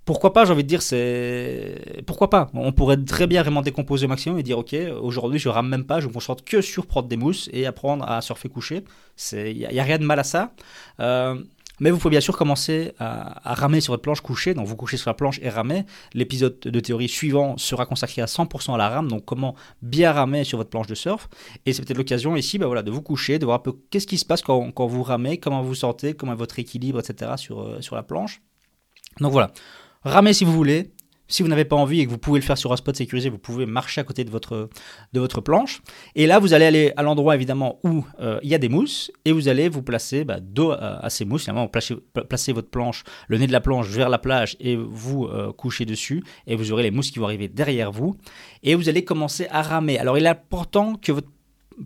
pourquoi 0.05 0.33
pas, 0.33 0.45
j'ai 0.45 0.53
envie 0.53 0.65
de 0.65 0.69
dire, 0.69 0.83
c'est. 0.83 2.03
Pourquoi 2.07 2.29
pas 2.29 2.51
On 2.55 2.73
pourrait 2.73 2.97
très 2.97 3.29
bien 3.29 3.43
vraiment 3.43 3.63
décomposer 3.63 4.07
au 4.07 4.09
maximum 4.09 4.39
et 4.39 4.43
dire, 4.43 4.59
ok, 4.59 4.75
aujourd'hui 5.01 5.39
je 5.39 5.49
rame 5.49 5.69
même 5.69 5.85
pas, 5.85 6.01
je 6.01 6.09
me 6.09 6.13
concentre 6.13 6.45
que 6.45 6.61
sur 6.61 6.87
prendre 6.87 7.09
des 7.09 7.17
mousses 7.17 7.49
et 7.53 7.67
apprendre 7.67 8.05
à 8.09 8.21
surfer 8.21 8.49
coucher. 8.49 8.85
Il 9.33 9.57
n'y 9.57 9.79
a, 9.79 9.85
rien 9.85 9.99
de 9.99 10.05
mal 10.05 10.19
à 10.19 10.25
ça. 10.25 10.53
Euh, 10.99 11.41
mais 11.79 11.91
vous 11.91 11.99
pouvez 11.99 12.11
bien 12.11 12.21
sûr 12.21 12.37
commencer 12.37 12.95
à, 12.99 13.55
ramer 13.55 13.81
sur 13.81 13.93
votre 13.93 14.03
planche 14.03 14.21
couchée, 14.21 14.55
donc 14.55 14.67
vous 14.67 14.77
couchez 14.77 14.97
sur 14.97 15.09
la 15.09 15.15
planche 15.15 15.39
et 15.43 15.49
ramer. 15.49 15.85
L'épisode 16.15 16.59
de 16.61 16.81
théorie 16.81 17.09
suivant 17.09 17.57
sera 17.57 17.87
consacré 17.87 18.23
à 18.23 18.27
100% 18.27 18.75
à 18.75 18.79
la 18.79 18.89
rame, 18.89 19.09
donc 19.09 19.25
comment 19.25 19.55
bien 19.83 20.13
ramer 20.13 20.45
sur 20.45 20.59
votre 20.59 20.71
planche 20.71 20.87
de 20.87 20.95
surf. 20.95 21.29
Et 21.65 21.73
c'est 21.73 21.83
peut-être 21.85 21.99
l'occasion 21.99 22.37
ici 22.37 22.59
bah 22.59 22.67
voilà, 22.67 22.83
de 22.83 22.91
vous 22.91 23.03
coucher, 23.03 23.39
de 23.39 23.45
voir 23.45 23.57
un 23.57 23.63
peu 23.63 23.73
qu'est-ce 23.91 24.07
qui 24.07 24.19
se 24.19 24.25
passe 24.25 24.43
quand, 24.43 24.71
quand, 24.73 24.87
vous 24.87 25.03
ramez, 25.03 25.39
comment 25.39 25.63
vous 25.63 25.75
sentez, 25.75 26.15
comment 26.15 26.33
est 26.33 26.37
votre 26.37 26.59
équilibre, 26.59 27.01
etc. 27.01 27.33
sur, 27.37 27.61
euh, 27.61 27.81
sur 27.81 27.97
la 27.97 28.03
planche. 28.03 28.43
Donc 29.21 29.33
voilà, 29.33 29.53
Ramez 30.05 30.33
si 30.33 30.45
vous 30.45 30.53
voulez. 30.53 30.91
Si 31.29 31.43
vous 31.43 31.49
n'avez 31.49 31.65
pas 31.65 31.77
envie 31.77 32.01
et 32.01 32.05
que 32.05 32.11
vous 32.11 32.19
pouvez 32.19 32.41
le 32.41 32.45
faire 32.45 32.59
sur 32.59 32.73
un 32.73 32.77
spot 32.77 32.95
sécurisé, 32.95 33.31
vous 33.31 33.39
pouvez 33.39 33.65
marcher 33.65 34.03
à 34.03 34.05
côté 34.05 34.23
de 34.23 34.29
votre, 34.29 34.69
de 35.15 35.21
votre 35.21 35.41
planche. 35.41 35.81
Et 36.15 36.27
là, 36.27 36.39
vous 36.39 36.53
allez 36.53 36.67
aller 36.67 36.93
à 36.99 37.03
l'endroit 37.03 37.35
évidemment 37.35 37.79
où 37.85 38.05
euh, 38.21 38.39
il 38.43 38.51
y 38.51 38.55
a 38.55 38.59
des 38.59 38.69
mousses 38.69 39.11
et 39.25 39.33
vous 39.33 39.49
allez 39.49 39.71
vous 39.71 39.81
placer 39.81 40.25
bah, 40.25 40.41
dos 40.41 40.73
à, 40.73 41.09
ces 41.09 41.25
mousses. 41.25 41.45
Finalement, 41.45 41.69
placez, 41.69 41.97
placez, 42.29 42.53
votre 42.53 42.69
planche, 42.69 43.05
le 43.29 43.39
nez 43.39 43.47
de 43.47 43.53
la 43.53 43.63
planche 43.63 43.87
vers 43.87 44.11
la 44.11 44.19
plage 44.19 44.59
et 44.61 44.77
vous 44.77 45.25
euh, 45.25 45.53
couchez 45.53 45.87
dessus 45.87 46.23
et 46.47 46.55
vous 46.55 46.71
aurez 46.71 46.83
les 46.83 46.91
mousses 46.91 47.11
qui 47.11 47.19
vont 47.19 47.25
arriver 47.25 47.49
derrière 47.49 47.93
vous. 47.93 48.15
Et 48.63 48.75
vous 48.75 48.91
allez 48.91 49.05
commencer 49.05 49.47
à 49.51 49.63
ramer. 49.63 49.99
Alors, 49.99 50.19
il 50.19 50.27
est 50.27 50.29
important 50.29 50.97
que 50.97 51.13
votre 51.13 51.29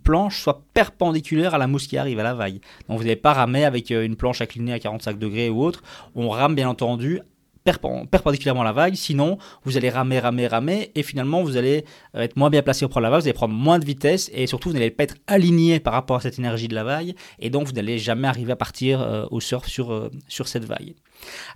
planche 0.02 0.42
soit 0.42 0.64
perpendiculaire 0.74 1.54
à 1.54 1.58
la 1.58 1.68
mousse 1.68 1.86
qui 1.86 1.98
arrive 1.98 2.18
à 2.18 2.24
la 2.24 2.34
vague. 2.34 2.60
Donc 2.88 2.98
vous 2.98 3.04
n'allez 3.04 3.14
pas 3.14 3.32
ramer 3.32 3.64
avec 3.64 3.92
euh, 3.92 4.04
une 4.04 4.16
planche 4.16 4.40
inclinée 4.40 4.72
à 4.72 4.80
45 4.80 5.18
degrés 5.18 5.50
ou 5.50 5.62
autre. 5.62 5.82
On 6.16 6.28
rame 6.30 6.56
bien 6.56 6.68
entendu 6.68 7.20
perpendiculairement 7.66 8.62
à 8.62 8.64
la 8.64 8.72
vague, 8.72 8.94
sinon 8.94 9.38
vous 9.64 9.76
allez 9.76 9.90
ramer, 9.90 10.18
ramer, 10.18 10.46
ramer, 10.46 10.92
et 10.94 11.02
finalement 11.02 11.42
vous 11.42 11.56
allez 11.56 11.84
être 12.14 12.36
moins 12.36 12.50
bien 12.50 12.62
placé 12.62 12.84
au 12.84 12.88
prendre 12.88 13.04
la 13.04 13.10
vague, 13.10 13.22
vous 13.22 13.28
allez 13.28 13.34
prendre 13.34 13.54
moins 13.54 13.78
de 13.78 13.84
vitesse, 13.84 14.30
et 14.32 14.46
surtout 14.46 14.70
vous 14.70 14.74
n'allez 14.74 14.90
pas 14.90 15.04
être 15.04 15.16
aligné 15.26 15.80
par 15.80 15.92
rapport 15.92 16.16
à 16.16 16.20
cette 16.20 16.38
énergie 16.38 16.68
de 16.68 16.74
la 16.74 16.84
vague, 16.84 17.14
et 17.38 17.50
donc 17.50 17.66
vous 17.66 17.72
n'allez 17.72 17.98
jamais 17.98 18.28
arriver 18.28 18.52
à 18.52 18.56
partir 18.56 19.02
euh, 19.02 19.26
au 19.30 19.40
surf 19.40 19.66
sur, 19.68 19.92
euh, 19.92 20.10
sur 20.28 20.48
cette 20.48 20.64
vague. 20.64 20.94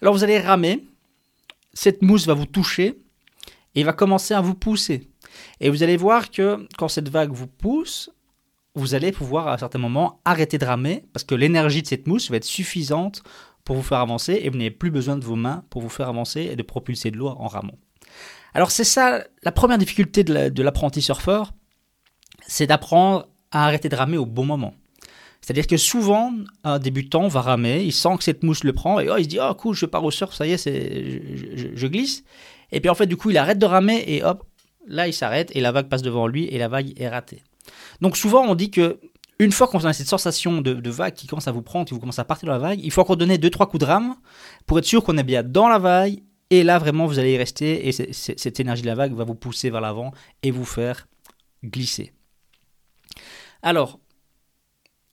Alors 0.02 0.12
vous 0.12 0.25
allez 0.25 0.38
ramer, 0.38 0.85
cette 1.73 2.02
mousse 2.02 2.26
va 2.26 2.35
vous 2.35 2.47
toucher, 2.47 2.99
et 3.75 3.85
va 3.85 3.93
commencer 3.93 4.35
à 4.35 4.40
vous 4.40 4.55
pousser. 4.55 5.09
Et 5.61 5.71
vous 5.71 5.83
allez 5.83 5.97
voir 5.97 6.31
que 6.31 6.67
quand 6.76 6.88
cette 6.88 7.09
vague 7.09 7.33
vous 7.33 7.47
pousse, 7.47 8.11
vous 8.75 8.95
allez 8.95 9.12
pouvoir 9.12 9.49
à 9.49 9.55
un 9.55 9.59
certain 9.59 9.79
moment 9.79 10.21
arrêter 10.25 10.59
de 10.59 10.64
ramer 10.64 11.05
parce 11.12 11.25
que 11.25 11.35
l'énergie 11.35 11.83
de 11.83 11.87
cette 11.87 12.07
mousse 12.07 12.31
va 12.31 12.37
être 12.37 12.45
suffisante 12.45 13.23
pour 13.64 13.76
vous 13.76 13.83
faire 13.83 13.99
avancer 13.99 14.40
et 14.43 14.49
vous 14.49 14.59
n'avez 14.59 14.71
plus 14.71 14.90
besoin 14.90 15.17
de 15.17 15.25
vos 15.25 15.37
mains 15.37 15.64
pour 15.71 15.83
vous 15.83 15.88
faire 15.88 16.09
avancer 16.09 16.43
et 16.43 16.57
de 16.57 16.62
propulser 16.62 17.11
de 17.11 17.17
l'eau 17.17 17.29
en 17.29 17.47
ramant. 17.47 17.79
Alors 18.55 18.71
c'est 18.71 18.85
ça 18.85 19.25
la 19.43 19.52
première 19.52 19.79
difficulté 19.79 20.25
de 20.25 20.62
l'apprenti 20.62 21.02
surfeur, 21.02 21.52
c'est 22.47 22.67
d'apprendre 22.67 23.29
à 23.50 23.67
arrêter 23.67 23.88
de 23.88 23.97
ramer 23.97 24.17
au 24.17 24.26
bon 24.26 24.45
moment. 24.45 24.75
C'est-à-dire 25.40 25.67
que 25.67 25.76
souvent, 25.76 26.33
un 26.64 26.79
débutant 26.79 27.26
va 27.29 27.40
ramer, 27.40 27.83
il 27.83 27.93
sent 27.93 28.17
que 28.19 28.25
cette 28.25 28.43
mousse 28.43 28.62
le 28.62 28.73
prend, 28.73 29.00
et 29.00 29.09
oh, 29.09 29.17
il 29.17 29.25
se 29.25 29.29
dit, 29.29 29.38
oh 29.40 29.55
cool, 29.55 29.75
je 29.75 29.87
pars 29.87 30.05
au 30.05 30.11
surf, 30.11 30.35
ça 30.35 30.47
y 30.47 30.52
est, 30.52 30.59
c'est, 30.59 31.23
je, 31.75 31.87
glisse. 31.87 32.25
Et 32.73 32.81
puis 32.81 32.90
en 32.90 32.95
fait, 32.95 33.07
du 33.07 33.17
coup, 33.17 33.31
il 33.31 33.38
arrête 33.38 33.59
de 33.59 33.67
ramer, 33.67 34.05
et 34.07 34.23
hop, 34.23 34.45
là, 34.87 35.09
il 35.09 35.14
s'arrête, 35.14 35.50
et 35.57 35.61
la 35.61 35.73
vague 35.73 35.88
passe 35.88 36.02
devant 36.02 36.26
lui, 36.26 36.45
et 36.47 36.59
la 36.59 36.69
vague 36.69 36.93
est 37.00 37.09
ratée. 37.09 37.43
Donc 38.02 38.17
souvent, 38.17 38.45
on 38.47 38.55
dit 38.55 38.71
que 38.71 39.00
une 39.40 39.52
fois 39.52 39.68
qu'on 39.68 39.78
a 39.85 39.92
cette 39.94 40.06
sensation 40.06 40.61
de, 40.61 40.90
vague 40.90 41.14
qui 41.14 41.26
commence 41.26 41.49
à 41.49 41.52
vous 41.52 41.62
prendre, 41.62 41.87
qui 41.87 41.94
vous 41.94 42.00
commence 42.00 42.18
à 42.18 42.25
partir 42.25 42.47
dans 42.47 42.52
la 42.52 42.59
vague, 42.59 42.78
il 42.82 42.90
faut 42.90 43.00
encore 43.00 43.16
donner 43.16 43.38
2-3 43.38 43.70
coups 43.70 43.80
de 43.80 43.87
rame 43.87 44.14
pour 44.66 44.78
être 44.78 44.85
sûr 44.85 45.02
qu'on 45.02 45.16
est 45.16 45.25
bien 45.25 45.42
dans 45.42 45.66
la 45.66 45.78
vague, 45.78 46.23
et 46.50 46.62
là, 46.62 46.78
vraiment, 46.78 47.06
vous 47.06 47.18
allez 47.18 47.32
y 47.32 47.38
rester, 47.38 47.88
et 47.88 47.92
cette 48.12 48.61
énergie 48.61 48.82
de 48.82 48.88
la 48.88 48.94
vague 48.94 49.14
va 49.14 49.25
vous 49.25 49.35
pousser 49.35 49.70
vers 49.70 49.80
l'avant 49.80 50.12
et 50.42 50.50
vous 50.50 50.66
faire 50.66 51.09
glisser. 51.64 52.12
Alors, 53.62 53.99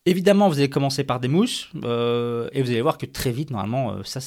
Évidemment, 0.08 0.48
vous 0.48 0.60
allez 0.60 0.70
commencer 0.70 1.04
par 1.04 1.20
des 1.20 1.28
mousses 1.28 1.68
euh, 1.84 2.48
et 2.54 2.62
vous 2.62 2.70
allez 2.70 2.82
voir 2.82 2.98
que 2.98 3.06
très 3.06 3.30
vite, 3.30 3.52
normalement, 3.52 3.92
euh, 3.92 4.04
ça, 4.06 4.22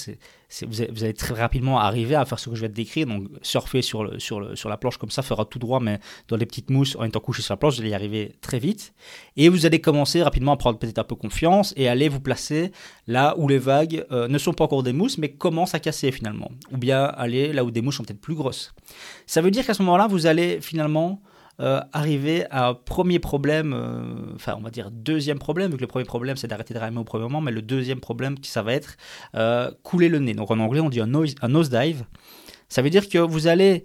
vous, 0.66 0.82
allez, 0.82 1.14
très 1.14 1.32
rapidement 1.32 1.78
arriver 1.78 2.16
à 2.16 2.26
faire 2.26 2.38
ce 2.38 2.50
que 2.50 2.54
je 2.54 2.60
vais 2.60 2.68
te 2.68 2.74
décrire. 2.74 3.06
Donc, 3.06 3.28
surfer 3.40 3.80
sur 3.80 4.04
la 4.04 4.76
planche 4.76 4.98
comme 4.98 5.10
ça 5.10 5.22
fera 5.22 5.46
tout 5.46 5.58
droit, 5.58 5.80
mais 5.80 5.98
dans 6.28 6.36
les 6.36 6.44
petites 6.44 6.68
mousses 6.68 6.96
en 6.96 7.04
étant 7.04 7.20
couché 7.20 7.40
sur 7.40 7.54
la 7.54 7.56
planche, 7.56 7.76
vous 7.76 7.80
allez 7.80 7.92
y 7.92 7.94
arriver 7.94 8.32
très 8.42 8.58
vite. 8.58 8.92
Et 9.38 9.48
vous 9.48 9.64
allez 9.64 9.80
commencer 9.80 10.22
rapidement 10.22 10.52
à 10.52 10.58
prendre 10.58 10.78
peut-être 10.78 10.98
un 10.98 11.04
peu 11.04 11.14
confiance 11.14 11.72
et 11.78 11.88
aller 11.88 12.10
vous 12.10 12.20
placer 12.20 12.72
là 13.06 13.34
où 13.38 13.48
les 13.48 13.56
vagues 13.56 14.04
euh, 14.12 14.28
ne 14.28 14.36
sont 14.36 14.52
pas 14.52 14.64
encore 14.64 14.82
des 14.82 14.92
mousses, 14.92 15.16
mais 15.16 15.30
commencent 15.30 15.74
à 15.74 15.80
casser 15.80 16.12
finalement. 16.12 16.50
Ou 16.72 16.76
bien 16.76 17.04
aller 17.04 17.54
là 17.54 17.64
où 17.64 17.70
des 17.70 17.80
mousses 17.80 17.96
sont 17.96 18.04
peut-être 18.04 18.20
plus 18.20 18.34
grosses. 18.34 18.74
Ça 19.24 19.40
veut 19.40 19.50
dire 19.50 19.64
qu'à 19.64 19.72
ce 19.72 19.82
moment-là, 19.82 20.08
vous 20.08 20.26
allez 20.26 20.60
finalement 20.60 21.22
euh, 21.60 21.80
arriver 21.92 22.46
à 22.50 22.68
un 22.68 22.74
premier 22.74 23.18
problème, 23.18 23.74
euh, 23.74 24.34
enfin 24.34 24.54
on 24.56 24.62
va 24.62 24.70
dire 24.70 24.90
deuxième 24.90 25.38
problème, 25.38 25.70
vu 25.70 25.76
que 25.76 25.82
le 25.82 25.88
premier 25.88 26.06
problème 26.06 26.36
c'est 26.36 26.46
d'arrêter 26.46 26.72
de 26.72 26.78
ramer 26.78 26.98
au 26.98 27.04
premier 27.04 27.24
moment, 27.24 27.42
mais 27.42 27.50
le 27.50 27.60
deuxième 27.60 28.00
problème 28.00 28.36
ça 28.42 28.62
va 28.62 28.72
être 28.72 28.96
euh, 29.34 29.70
couler 29.82 30.08
le 30.08 30.20
nez. 30.20 30.32
Donc 30.32 30.50
en 30.50 30.58
anglais 30.58 30.80
on 30.80 30.88
dit 30.88 31.00
un 31.00 31.06
nose, 31.06 31.70
dive. 31.70 32.04
Ça 32.70 32.80
veut 32.80 32.88
dire 32.88 33.08
que 33.08 33.18
vous 33.18 33.46
allez 33.46 33.84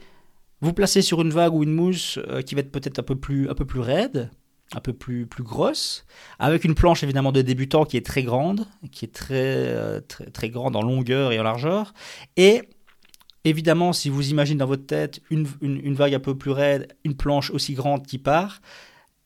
vous 0.61 0.71
placer 0.71 1.01
sur 1.01 1.21
une 1.21 1.31
vague 1.31 1.53
ou 1.53 1.63
une 1.63 1.73
mousse 1.73 2.17
qui 2.45 2.55
va 2.55 2.61
être 2.61 2.71
peut-être 2.71 2.99
un 2.99 3.03
peu 3.03 3.15
plus, 3.15 3.49
un 3.49 3.55
peu 3.55 3.65
plus 3.65 3.81
raide, 3.81 4.29
un 4.73 4.79
peu 4.79 4.93
plus, 4.93 5.25
plus 5.25 5.43
grosse, 5.43 6.05
avec 6.39 6.63
une 6.63 6.75
planche 6.75 7.03
évidemment 7.03 7.33
de 7.33 7.41
débutant 7.41 7.83
qui 7.83 7.97
est 7.97 8.05
très 8.05 8.23
grande, 8.23 8.67
qui 8.91 9.03
est 9.03 9.13
très, 9.13 10.01
très, 10.01 10.27
très 10.27 10.49
grande 10.49 10.77
en 10.77 10.81
longueur 10.81 11.33
et 11.33 11.39
en 11.39 11.43
largeur, 11.43 11.93
et 12.37 12.61
Évidemment, 13.45 13.93
si 13.93 14.09
vous 14.09 14.31
imaginez 14.31 14.57
dans 14.57 14.65
votre 14.65 14.87
tête 14.87 15.21
une, 15.29 15.45
vague 15.93 16.15
un 16.15 16.19
peu 16.19 16.35
plus 16.35 16.49
raide, 16.49 16.97
une 17.03 17.15
planche 17.15 17.51
aussi 17.51 17.75
grande 17.75 18.05
qui 18.05 18.17
part, 18.17 18.59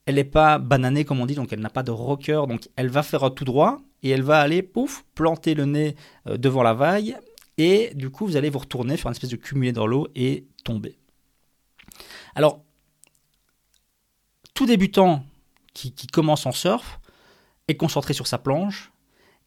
elle 0.06 0.16
n'est 0.16 0.26
pas 0.26 0.60
bananée 0.60 1.06
comme 1.06 1.22
on 1.22 1.26
dit, 1.26 1.36
donc 1.36 1.54
elle 1.54 1.62
n'a 1.62 1.70
pas 1.70 1.84
de 1.84 1.92
rocker, 1.92 2.42
donc 2.50 2.68
elle 2.76 2.90
va 2.90 3.02
faire 3.02 3.34
tout 3.34 3.46
droit 3.46 3.80
et 4.04 4.10
elle 4.10 4.22
va 4.22 4.42
aller, 4.42 4.62
pouf, 4.62 5.06
planter 5.16 5.54
le 5.54 5.64
nez 5.64 5.96
euh, 6.28 6.36
devant 6.36 6.64
la 6.64 6.74
vague 6.74 7.18
et 7.58 7.92
du 7.96 8.10
coup 8.10 8.26
vous 8.26 8.36
allez 8.36 8.50
vous 8.50 8.60
retourner, 8.60 8.98
faire 8.98 9.08
une 9.08 9.14
espèce 9.14 9.30
de 9.30 9.38
cumulé 9.38 9.72
dans 9.72 9.88
l'eau 9.88 10.10
et 10.16 10.46
tomber. 10.66 10.98
Alors, 12.36 12.62
tout 14.54 14.66
débutant 14.66 15.24
qui, 15.74 15.94
qui 15.94 16.08
commence 16.08 16.46
en 16.46 16.52
surf 16.52 17.00
est 17.70 17.78
concentré 17.78 18.14
sur 18.14 18.28
sa 18.28 18.38
planche 18.38 18.92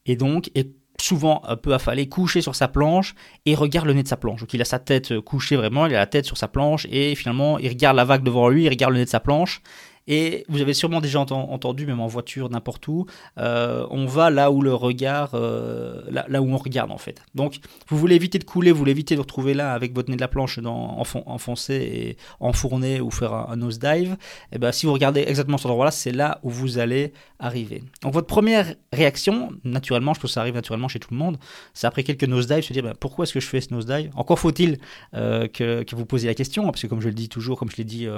et 0.07 0.17
donc 0.17 0.51
est 0.55 0.71
souvent 1.03 1.43
un 1.47 1.57
peu 1.57 1.75
affalé, 1.75 2.09
couché 2.09 2.41
sur 2.41 2.55
sa 2.55 2.69
planche 2.69 3.15
et 3.47 3.55
regarde 3.55 3.87
le 3.87 3.93
nez 3.93 4.03
de 4.03 4.09
sa 4.09 4.17
planche. 4.17 4.41
Donc 4.41 4.55
il 4.55 4.63
a 4.63 4.65
sa 4.65 4.79
tête 4.79 5.19
couchée 5.21 5.57
vraiment, 5.57 5.87
il 5.87 5.95
a 5.95 5.99
la 5.99 6.07
tête 6.07 6.25
sur 6.25 6.37
sa 6.37 6.49
planche 6.49 6.87
et 6.91 7.15
finalement 7.15 7.59
il 7.59 7.69
regarde 7.69 7.97
la 7.97 8.05
vague 8.05 8.23
devant 8.23 8.49
lui, 8.49 8.65
il 8.65 8.69
regarde 8.69 8.93
le 8.93 8.99
nez 8.99 9.05
de 9.05 9.11
sa 9.11 9.21
planche 9.21 9.63
et 10.07 10.45
vous 10.49 10.61
avez 10.61 10.75
sûrement 10.75 11.01
déjà 11.01 11.21
entendu, 11.21 11.87
même 11.87 12.01
en 12.01 12.07
voiture, 12.07 12.51
n'importe 12.51 12.89
où, 12.89 13.07
euh, 13.39 13.87
on 13.91 14.07
va 14.07 14.31
là 14.31 14.51
où 14.51 14.61
le 14.61 14.75
regard, 14.75 15.31
euh, 15.35 16.03
là, 16.11 16.43
où 16.43 16.53
on 16.53 16.57
regarde 16.57 16.91
en 16.91 16.99
fait. 16.99 17.23
Donc 17.35 17.59
vous 17.89 17.97
voulez 17.97 18.17
éviter 18.17 18.39
de 18.39 18.45
couler, 18.45 18.73
vous 18.73 18.79
voulez 18.79 18.91
éviter 18.91 19.15
de 19.15 19.19
vous 19.19 19.23
retrouver 19.23 19.55
là 19.55 19.73
avec 19.73 19.95
votre 19.95 20.11
nez 20.11 20.17
de 20.17 20.21
la 20.21 20.29
planche 20.29 20.59
dans, 20.59 20.99
enfoncé 21.27 21.75
et 21.75 22.17
enfourné 22.41 23.01
ou 23.01 23.11
faire 23.11 23.33
un, 23.33 23.57
nose 23.57 23.79
dive. 23.79 24.13
Et 24.13 24.57
eh 24.57 24.59
ben, 24.59 24.73
si 24.73 24.87
vous 24.87 24.93
regardez 24.93 25.21
exactement 25.21 25.57
cet 25.57 25.67
endroit-là, 25.67 25.91
c'est 25.91 26.13
là 26.13 26.41
où 26.43 26.51
vous 26.51 26.79
allez 26.79 27.13
arriver. 27.39 27.83
Donc 28.03 28.13
votre 28.13 28.27
première 28.27 28.75
réaction, 28.93 29.51
naturellement, 29.65 30.15
je 30.15 30.21
pense 30.21 30.31
que 30.31 30.35
ça 30.35 30.41
arrive 30.41 30.55
naturellement 30.55 30.89
chez 30.89 30.99
tout 30.99 31.13
le 31.13 31.19
monde, 31.19 31.39
c'est 31.75 31.87
après 31.87 32.03
quelques 32.03 32.25
nose 32.25 32.47
dives 32.49 32.63
se 32.63 32.73
dire 32.73 32.83
ben, 32.83 32.95
pourquoi 32.99 33.25
est-ce 33.25 33.35
que 33.35 33.41
je 33.41 33.47
fais 33.47 33.61
ce 33.61 33.73
nose 33.73 33.87
dive? 33.87 34.11
Encore 34.17 34.39
faut-il 34.39 34.79
euh, 35.15 35.47
que, 35.47 35.83
que, 35.83 35.95
vous 35.95 36.07
posiez 36.07 36.29
la 36.29 36.35
question, 36.35 36.65
parce 36.65 36.83
que 36.83 36.87
comme 36.87 37.01
je 37.01 37.09
le 37.09 37.15
dis 37.15 37.29
toujours, 37.29 37.59
comme 37.59 37.71
je 37.71 37.77
l'ai 37.77 37.85
dit 37.85 38.09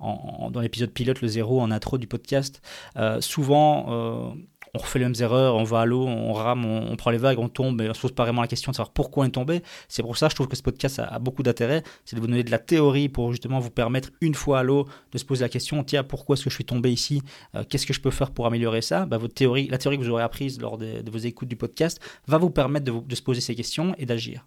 dans 0.00 0.60
l'épisode 0.60 0.90
pilote, 0.90 1.20
le 1.20 1.28
zéro, 1.28 1.60
en 1.60 1.70
intro 1.70 1.98
du 1.98 2.06
podcast, 2.06 2.62
euh, 2.96 3.20
souvent 3.20 3.86
euh, 3.88 4.30
on 4.76 4.78
refait 4.78 4.98
les 4.98 5.06
mêmes 5.06 5.14
erreurs, 5.20 5.56
on 5.56 5.64
va 5.64 5.80
à 5.80 5.86
l'eau, 5.86 6.06
on 6.06 6.32
rame, 6.32 6.64
on, 6.64 6.94
prend 6.96 7.10
les 7.10 7.18
vagues, 7.18 7.38
on 7.38 7.48
tombe, 7.48 7.80
et 7.80 7.88
on 7.88 7.94
se 7.94 8.00
pose 8.00 8.12
pas 8.12 8.24
vraiment 8.24 8.42
la 8.42 8.48
question 8.48 8.70
de 8.72 8.76
savoir 8.76 8.92
pourquoi 8.92 9.24
on 9.24 9.28
est 9.28 9.30
tombé. 9.30 9.62
C'est 9.88 10.02
pour 10.02 10.16
ça 10.16 10.26
que 10.26 10.32
je 10.32 10.34
trouve 10.36 10.48
que 10.48 10.56
ce 10.56 10.62
podcast 10.62 10.98
a, 10.98 11.18
beaucoup 11.18 11.42
d'intérêt, 11.42 11.82
c'est 12.04 12.16
de 12.16 12.20
vous 12.20 12.26
donner 12.26 12.44
de 12.44 12.50
la 12.50 12.58
théorie 12.58 13.08
pour 13.08 13.32
justement 13.32 13.58
vous 13.58 13.70
permettre, 13.70 14.10
une 14.20 14.34
fois 14.34 14.60
à 14.60 14.62
l'eau, 14.62 14.86
de 15.12 15.18
se 15.18 15.24
poser 15.24 15.44
la 15.44 15.48
question, 15.48 15.82
tiens, 15.82 16.04
pourquoi 16.04 16.34
est-ce 16.34 16.44
que 16.44 16.50
je 16.50 16.54
suis 16.54 16.64
tombé 16.64 16.92
ici? 16.92 17.22
Euh, 17.54 17.64
Qu'est-ce 17.68 17.86
que 17.86 17.94
je 17.94 18.00
peux 18.00 18.10
faire 18.10 18.30
pour 18.30 18.46
améliorer 18.46 18.82
ça? 18.82 19.06
Bah, 19.06 19.18
votre 19.18 19.34
théorie, 19.34 19.68
La 19.68 19.78
théorie 19.78 19.98
que 19.98 20.02
vous 20.02 20.10
aurez 20.10 20.22
apprise 20.22 20.60
lors 20.60 20.78
de, 20.78 21.02
vos 21.10 21.18
écoutes 21.18 21.48
du 21.48 21.56
podcast 21.56 22.00
va 22.26 22.38
vous 22.38 22.50
permettre 22.50 22.84
de, 22.84 23.14
se 23.14 23.22
poser 23.22 23.40
ces 23.40 23.54
questions 23.54 23.94
et 23.98 24.06
d'agir. 24.06 24.46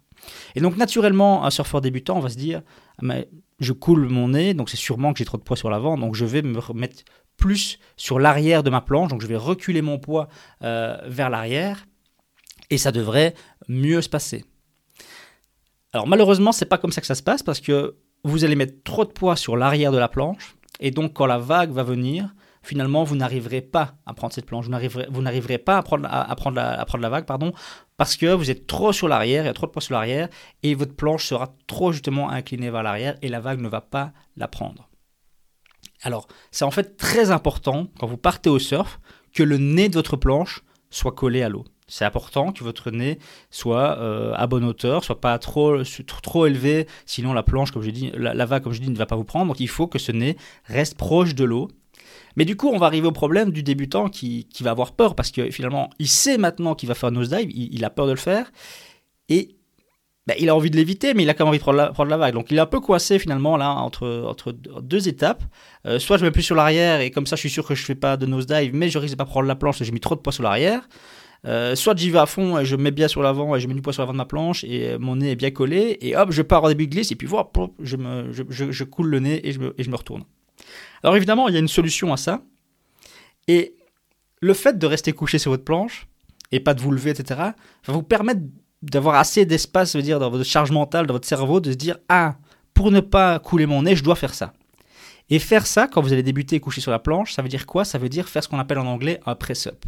Et 0.54 0.60
donc 0.60 0.76
naturellement, 0.76 1.44
un 1.44 1.50
surfeur 1.50 1.80
débutant, 1.80 2.16
on 2.16 2.20
va 2.20 2.28
se 2.28 2.36
dire, 2.36 2.62
mais 3.02 3.28
je 3.58 3.72
coule 3.72 4.08
mon 4.08 4.28
nez, 4.28 4.54
donc 4.54 4.70
c'est 4.70 4.76
sûrement 4.76 5.12
que 5.12 5.18
j'ai 5.18 5.24
trop 5.24 5.36
de 5.36 5.42
poids 5.42 5.56
sur 5.56 5.70
l'avant, 5.70 5.98
donc 5.98 6.14
je 6.14 6.24
vais 6.24 6.42
me 6.42 6.58
remettre 6.58 7.02
plus 7.40 7.80
sur 7.96 8.20
l'arrière 8.20 8.62
de 8.62 8.70
ma 8.70 8.80
planche, 8.80 9.08
donc 9.08 9.22
je 9.22 9.26
vais 9.26 9.36
reculer 9.36 9.82
mon 9.82 9.98
poids 9.98 10.28
euh, 10.62 10.96
vers 11.06 11.30
l'arrière, 11.30 11.86
et 12.68 12.78
ça 12.78 12.92
devrait 12.92 13.34
mieux 13.66 14.02
se 14.02 14.08
passer. 14.08 14.44
Alors 15.92 16.06
malheureusement, 16.06 16.52
c'est 16.52 16.66
pas 16.66 16.78
comme 16.78 16.92
ça 16.92 17.00
que 17.00 17.06
ça 17.08 17.16
se 17.16 17.22
passe, 17.22 17.42
parce 17.42 17.60
que 17.60 17.96
vous 18.22 18.44
allez 18.44 18.54
mettre 18.54 18.84
trop 18.84 19.04
de 19.04 19.10
poids 19.10 19.34
sur 19.34 19.56
l'arrière 19.56 19.90
de 19.90 19.98
la 19.98 20.08
planche, 20.08 20.54
et 20.78 20.92
donc 20.92 21.14
quand 21.14 21.26
la 21.26 21.38
vague 21.38 21.72
va 21.72 21.82
venir, 21.82 22.32
finalement, 22.62 23.04
vous 23.04 23.16
n'arriverez 23.16 23.62
pas 23.62 23.94
à 24.04 24.12
prendre 24.12 24.34
cette 24.34 24.46
planche, 24.46 24.66
vous 24.66 25.22
n'arriverez 25.22 25.58
pas 25.58 25.78
à 25.78 25.82
prendre, 25.82 26.04
la 26.54 27.08
vague, 27.08 27.24
pardon, 27.24 27.52
parce 27.96 28.16
que 28.16 28.26
vous 28.26 28.50
êtes 28.50 28.66
trop 28.66 28.92
sur 28.92 29.08
l'arrière, 29.08 29.44
il 29.44 29.46
y 29.46 29.50
a 29.50 29.54
trop 29.54 29.66
de 29.66 29.72
poids 29.72 29.82
sur 29.82 29.94
l'arrière, 29.94 30.28
et 30.62 30.74
votre 30.74 30.94
planche 30.94 31.24
sera 31.24 31.54
trop 31.66 31.90
justement 31.90 32.28
inclinée 32.28 32.70
vers 32.70 32.82
l'arrière, 32.82 33.16
et 33.22 33.28
la 33.28 33.40
vague 33.40 33.60
ne 33.60 33.68
va 33.68 33.80
pas 33.80 34.12
la 34.36 34.46
prendre. 34.46 34.89
Alors, 36.02 36.28
c'est 36.50 36.64
en 36.64 36.70
fait 36.70 36.96
très 36.96 37.30
important, 37.30 37.88
quand 37.98 38.06
vous 38.06 38.16
partez 38.16 38.50
au 38.50 38.58
surf, 38.58 39.00
que 39.34 39.42
le 39.42 39.58
nez 39.58 39.88
de 39.88 39.94
votre 39.94 40.16
planche 40.16 40.62
soit 40.90 41.12
collé 41.12 41.42
à 41.42 41.48
l'eau. 41.48 41.64
C'est 41.86 42.04
important 42.04 42.52
que 42.52 42.62
votre 42.62 42.90
nez 42.90 43.18
soit 43.50 43.98
euh, 43.98 44.32
à 44.36 44.46
bonne 44.46 44.64
hauteur, 44.64 45.04
soit 45.04 45.20
pas 45.20 45.38
trop, 45.38 45.82
trop 46.22 46.46
élevé, 46.46 46.86
sinon 47.04 47.32
la 47.32 47.42
planche, 47.42 47.72
comme 47.72 47.82
je 47.82 47.90
dis, 47.90 48.12
la, 48.16 48.46
vague, 48.46 48.62
comme 48.62 48.72
je 48.72 48.80
dis, 48.80 48.90
ne 48.90 48.96
va 48.96 49.06
pas 49.06 49.16
vous 49.16 49.24
prendre. 49.24 49.48
Donc 49.48 49.60
il 49.60 49.68
faut 49.68 49.88
que 49.88 49.98
ce 49.98 50.12
nez 50.12 50.36
reste 50.66 50.96
proche 50.96 51.34
de 51.34 51.44
l'eau 51.44 51.68
mais 52.36 52.44
du 52.44 52.56
coup, 52.56 52.68
on 52.68 52.78
va 52.78 52.86
arriver 52.86 53.08
au 53.08 53.12
problème 53.12 53.50
du 53.50 53.62
débutant 53.62 54.08
qui, 54.08 54.46
va 54.60 54.70
avoir 54.70 54.92
peur 54.92 55.14
parce 55.14 55.30
que 55.30 55.50
finalement, 55.50 55.90
il 55.98 56.08
sait 56.08 56.38
maintenant 56.38 56.74
qu'il 56.74 56.88
va 56.88 56.94
faire 56.94 57.08
un 57.08 57.12
nosedive, 57.12 57.50
il, 57.50 57.74
il 57.74 57.84
a 57.84 57.90
peur 57.90 58.06
de 58.06 58.12
le 58.12 58.18
faire 58.18 58.52
et 59.28 59.56
ben, 60.26 60.36
il 60.38 60.48
a 60.48 60.54
envie 60.54 60.70
de 60.70 60.76
l'éviter, 60.76 61.14
mais 61.14 61.22
il 61.22 61.30
a 61.30 61.34
quand 61.34 61.44
même 61.44 61.48
envie 61.48 61.58
de 61.58 61.62
prendre 61.62 62.10
la, 62.10 62.16
vague. 62.16 62.34
Donc 62.34 62.50
il 62.50 62.56
est 62.56 62.60
un 62.60 62.66
peu 62.66 62.80
coincé 62.80 63.18
finalement 63.18 63.56
là 63.56 63.72
entre, 63.72 64.24
entre 64.26 64.52
deux 64.52 65.08
étapes. 65.08 65.42
Euh, 65.86 65.98
soit 65.98 66.18
je 66.18 66.24
mets 66.24 66.30
plus 66.30 66.42
sur 66.42 66.54
l'arrière 66.54 67.00
et 67.00 67.10
comme 67.10 67.26
ça 67.26 67.36
je 67.36 67.40
suis 67.40 67.50
sûr 67.50 67.66
que 67.66 67.74
je 67.74 67.84
fais 67.84 67.94
pas 67.94 68.16
de 68.16 68.26
nosedive, 68.26 68.74
mais 68.74 68.90
je 68.90 68.98
risque 68.98 69.14
de 69.14 69.18
pas 69.18 69.24
prendre 69.24 69.48
la 69.48 69.56
planche, 69.56 69.82
j'ai 69.82 69.92
mis 69.92 70.00
trop 70.00 70.14
de 70.14 70.20
poids 70.20 70.32
sur 70.32 70.42
l'arrière. 70.42 70.88
Euh, 71.46 71.74
soit 71.74 71.96
j'y 71.96 72.10
vais 72.10 72.18
à 72.18 72.26
fond 72.26 72.58
et 72.58 72.66
je 72.66 72.76
mets 72.76 72.90
bien 72.90 73.08
sur 73.08 73.22
l'avant 73.22 73.56
et 73.56 73.60
je 73.60 73.66
mets 73.66 73.72
du 73.72 73.80
poids 73.80 73.94
sur 73.94 74.02
l'avant 74.02 74.12
de 74.12 74.18
ma 74.18 74.26
planche 74.26 74.62
et 74.64 74.98
mon 74.98 75.16
nez 75.16 75.30
est 75.30 75.36
bien 75.36 75.50
collé 75.50 75.96
et 76.02 76.14
hop 76.14 76.32
je 76.32 76.42
pars 76.42 76.62
au 76.62 76.68
début 76.68 76.86
de 76.86 76.92
glisse 76.92 77.12
et 77.12 77.16
puis 77.16 77.26
voilà, 77.26 77.48
je, 77.80 78.84
coule 78.84 79.08
le 79.08 79.20
nez 79.20 79.48
et 79.48 79.52
je 79.52 79.90
me 79.90 79.96
retourne. 79.96 80.24
Alors 81.02 81.16
évidemment, 81.16 81.48
il 81.48 81.54
y 81.54 81.56
a 81.56 81.60
une 81.60 81.68
solution 81.68 82.12
à 82.12 82.16
ça. 82.16 82.42
Et 83.48 83.74
le 84.40 84.54
fait 84.54 84.78
de 84.78 84.86
rester 84.86 85.12
couché 85.12 85.38
sur 85.38 85.50
votre 85.50 85.64
planche 85.64 86.06
et 86.52 86.60
pas 86.60 86.74
de 86.74 86.80
vous 86.80 86.90
lever, 86.90 87.10
etc., 87.10 87.40
va 87.86 87.92
vous 87.92 88.02
permettre 88.02 88.40
d'avoir 88.82 89.16
assez 89.16 89.44
d'espace, 89.44 89.94
veut 89.94 90.02
dire, 90.02 90.18
dans 90.18 90.30
votre 90.30 90.44
charge 90.44 90.70
mentale, 90.70 91.06
dans 91.06 91.14
votre 91.14 91.28
cerveau, 91.28 91.60
de 91.60 91.72
se 91.72 91.76
dire 91.76 91.98
Ah, 92.08 92.36
pour 92.74 92.90
ne 92.90 93.00
pas 93.00 93.38
couler 93.38 93.66
mon 93.66 93.82
nez, 93.82 93.96
je 93.96 94.04
dois 94.04 94.16
faire 94.16 94.34
ça. 94.34 94.52
Et 95.28 95.38
faire 95.38 95.66
ça, 95.66 95.86
quand 95.86 96.00
vous 96.02 96.12
allez 96.12 96.22
débuter 96.22 96.58
couché 96.58 96.80
sur 96.80 96.90
la 96.90 96.98
planche, 96.98 97.32
ça 97.32 97.42
veut 97.42 97.48
dire 97.48 97.66
quoi? 97.66 97.84
Ça 97.84 97.98
veut 97.98 98.08
dire 98.08 98.28
faire 98.28 98.42
ce 98.42 98.48
qu'on 98.48 98.58
appelle 98.58 98.78
en 98.78 98.86
anglais 98.86 99.20
un 99.26 99.36
press-up. 99.36 99.84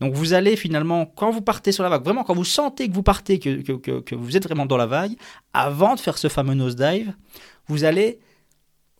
Donc 0.00 0.14
vous 0.14 0.32
allez 0.34 0.56
finalement, 0.56 1.04
quand 1.04 1.30
vous 1.30 1.42
partez 1.42 1.72
sur 1.72 1.82
la 1.82 1.90
vague, 1.90 2.04
vraiment 2.04 2.22
quand 2.22 2.34
vous 2.34 2.44
sentez 2.44 2.88
que 2.88 2.94
vous 2.94 3.02
partez, 3.02 3.38
que, 3.38 3.60
que, 3.60 4.00
que 4.00 4.14
vous 4.14 4.36
êtes 4.36 4.44
vraiment 4.44 4.66
dans 4.66 4.76
la 4.76 4.86
vague, 4.86 5.12
avant 5.52 5.94
de 5.94 6.00
faire 6.00 6.16
ce 6.16 6.28
fameux 6.28 6.54
nose 6.54 6.76
dive, 6.76 7.12
vous 7.66 7.84
allez 7.84 8.20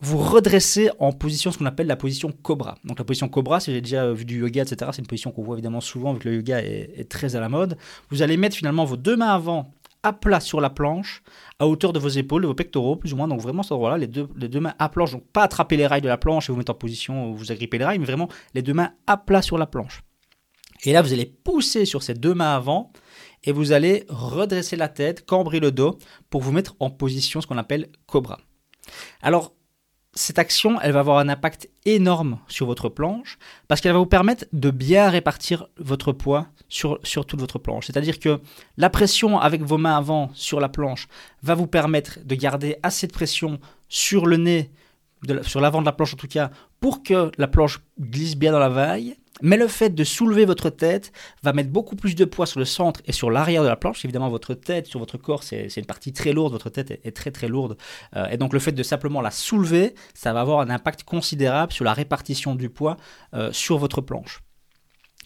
vous 0.01 0.19
redressez 0.19 0.91
en 0.99 1.13
position, 1.13 1.51
ce 1.51 1.59
qu'on 1.59 1.67
appelle 1.67 1.87
la 1.87 1.97
position 1.97 2.31
cobra. 2.31 2.77
Donc 2.85 2.99
la 2.99 3.05
position 3.05 3.29
cobra, 3.29 3.61
si 3.61 3.73
j'ai 3.73 3.81
déjà 3.81 4.13
vu 4.13 4.25
du 4.25 4.41
yoga, 4.41 4.63
etc., 4.63 4.91
c'est 4.93 5.01
une 5.01 5.07
position 5.07 5.33
qu'on 5.33 5.43
voit 5.43 5.57
évidemment 5.57 5.81
souvent, 5.81 6.13
vu 6.13 6.21
que 6.21 6.29
le 6.29 6.37
yoga 6.37 6.61
est, 6.63 7.09
très 7.09 7.37
à 7.37 7.41
la 7.41 7.49
mode. 7.49 7.77
Vous 8.11 8.23
allez 8.23 8.37
mettre 8.37 8.57
finalement 8.57 8.85
vos 8.85 8.97
deux 8.97 9.17
mains 9.17 9.35
avant 9.35 9.73
à 10.05 10.13
plat 10.13 10.39
sur 10.39 10.61
la 10.61 10.71
planche, 10.71 11.23
à 11.59 11.67
hauteur 11.67 11.93
de 11.93 11.99
vos 11.99 12.09
épaules, 12.09 12.43
de 12.43 12.47
vos 12.47 12.55
pectoraux, 12.55 12.95
plus 12.95 13.13
ou 13.13 13.17
moins. 13.17 13.27
Donc 13.27 13.41
vraiment, 13.41 13.63
voilà, 13.71 13.99
les 13.99 14.07
deux, 14.07 14.29
les 14.37 14.49
deux 14.49 14.61
mains 14.61 14.75
à 14.79 14.89
planche. 14.89 15.13
Donc 15.13 15.27
pas 15.33 15.43
attraper 15.43 15.77
les 15.77 15.87
rails 15.87 16.01
de 16.01 16.09
la 16.09 16.19
planche 16.19 16.49
et 16.49 16.53
vous 16.53 16.59
mettre 16.59 16.73
en 16.73 16.77
position 16.77 17.31
où 17.31 17.35
vous 17.35 17.51
agrippez 17.51 17.79
les 17.79 17.85
rails, 17.85 17.99
mais 17.99 18.07
vraiment 18.07 18.29
les 18.55 18.63
deux 18.63 18.75
mains 18.75 18.93
à 19.07 19.17
plat 19.17 19.43
sur 19.43 19.59
la 19.59 19.67
planche. 19.67 20.03
Et 20.85 20.93
là, 20.93 21.03
vous 21.03 21.13
allez 21.13 21.27
pousser 21.27 21.85
sur 21.85 22.05
ces 22.05 22.15
deux 22.15 22.35
mains 22.35 22.55
avant 22.55 22.93
et 23.43 23.51
vous 23.51 23.73
allez 23.73 24.05
redresser 24.09 24.77
la 24.77 24.89
tête, 24.89 25.27
cambrer 25.27 25.59
le 25.59 25.73
dos 25.73 25.99
pour 26.31 26.41
vous 26.41 26.53
mettre 26.53 26.77
en 26.79 26.91
position 26.91 27.41
ce 27.41 27.49
qu'on 27.49 27.59
appelle 27.59 27.89
cobra. 28.07 28.39
Alors, 29.21 29.55
cette 30.19 30.39
action, 30.39 30.81
elle 30.81 30.93
va 30.93 31.01
avoir 31.01 31.19
un 31.19 31.29
impact 31.29 31.71
énorme 31.85 32.39
sur 32.49 32.67
votre 32.67 32.89
planche 32.89 33.39
parce 33.69 33.81
qu'elle 33.81 33.93
va 33.93 33.99
vous 33.99 34.07
permettre 34.07 34.47
de 34.53 34.71
bien 34.71 35.09
répartir 35.09 35.69
votre 35.79 36.13
poids 36.13 36.49
sur, 36.69 36.99
sur 37.05 37.25
toute 37.25 37.41
votre 37.41 37.59
planche. 37.59 37.87
C'est-à-dire 37.87 38.19
que 38.19 38.41
la 38.77 38.91
pression 38.91 39.39
avec 39.39 39.63
vos 39.63 39.79
mains 39.79 39.97
avant 39.97 40.31
sur 40.35 40.61
la 40.61 40.69
planche 40.69 41.07
va 41.43 41.55
vous 41.55 41.69
permettre 41.69 42.19
de 42.25 42.35
garder 42.35 42.77
assez 42.83 43.07
de 43.07 43.13
pression 43.13 43.61
sur 43.89 44.27
le 44.27 44.37
nez, 44.37 44.71
sur 45.43 45.61
l'avant 45.61 45.81
de 45.81 45.87
la 45.87 45.93
planche 45.93 46.15
en 46.15 46.19
tout 46.19 46.29
cas, 46.29 46.51
pour 46.81 47.03
que 47.03 47.31
la 47.39 47.47
planche 47.47 47.81
glisse 48.01 48.37
bien 48.37 48.53
dans 48.53 48.59
la 48.59 48.69
vague 48.69 49.17
mais 49.43 49.57
le 49.57 49.69
fait 49.69 49.91
de 49.91 50.05
soulever 50.05 50.45
votre 50.45 50.71
tête 50.71 51.13
va 51.43 51.53
mettre 51.53 51.71
beaucoup 51.71 51.97
plus 51.97 52.15
de 52.15 52.25
poids 52.25 52.47
sur 52.47 52.59
le 52.59 52.65
centre 52.65 53.01
et 53.07 53.13
sur 53.13 53.31
l'arrière 53.31 53.63
de 53.63 53.69
la 53.69 53.77
planche. 53.77 54.05
Évidemment, 54.05 54.29
votre 54.29 54.55
tête 54.55 54.87
sur 54.87 54.99
votre 54.99 55.19
corps, 55.19 55.43
c'est 55.43 55.75
une 55.77 55.87
partie 55.87 56.13
très 56.13 56.33
lourde. 56.33 56.53
Votre 56.53 56.71
tête 56.71 56.91
est, 56.91 57.17
très 57.17 57.31
très 57.31 57.49
lourde. 57.49 57.77
Euh, 58.17 58.29
et 58.29 58.37
donc, 58.37 58.53
le 58.53 58.59
fait 58.59 58.73
de 58.73 58.83
simplement 58.83 59.21
la 59.21 59.31
soulever, 59.31 59.95
ça 60.15 60.33
va 60.33 60.41
avoir 60.41 60.61
un 60.61 60.71
impact 60.71 61.05
considérable 61.05 61.73
sur 61.73 61.85
la 61.85 61.93
répartition 61.93 62.55
du 62.55 62.69
poids 62.71 62.97
euh, 63.35 63.53
sur 63.53 63.79
votre 63.79 64.01
planche. 64.01 64.41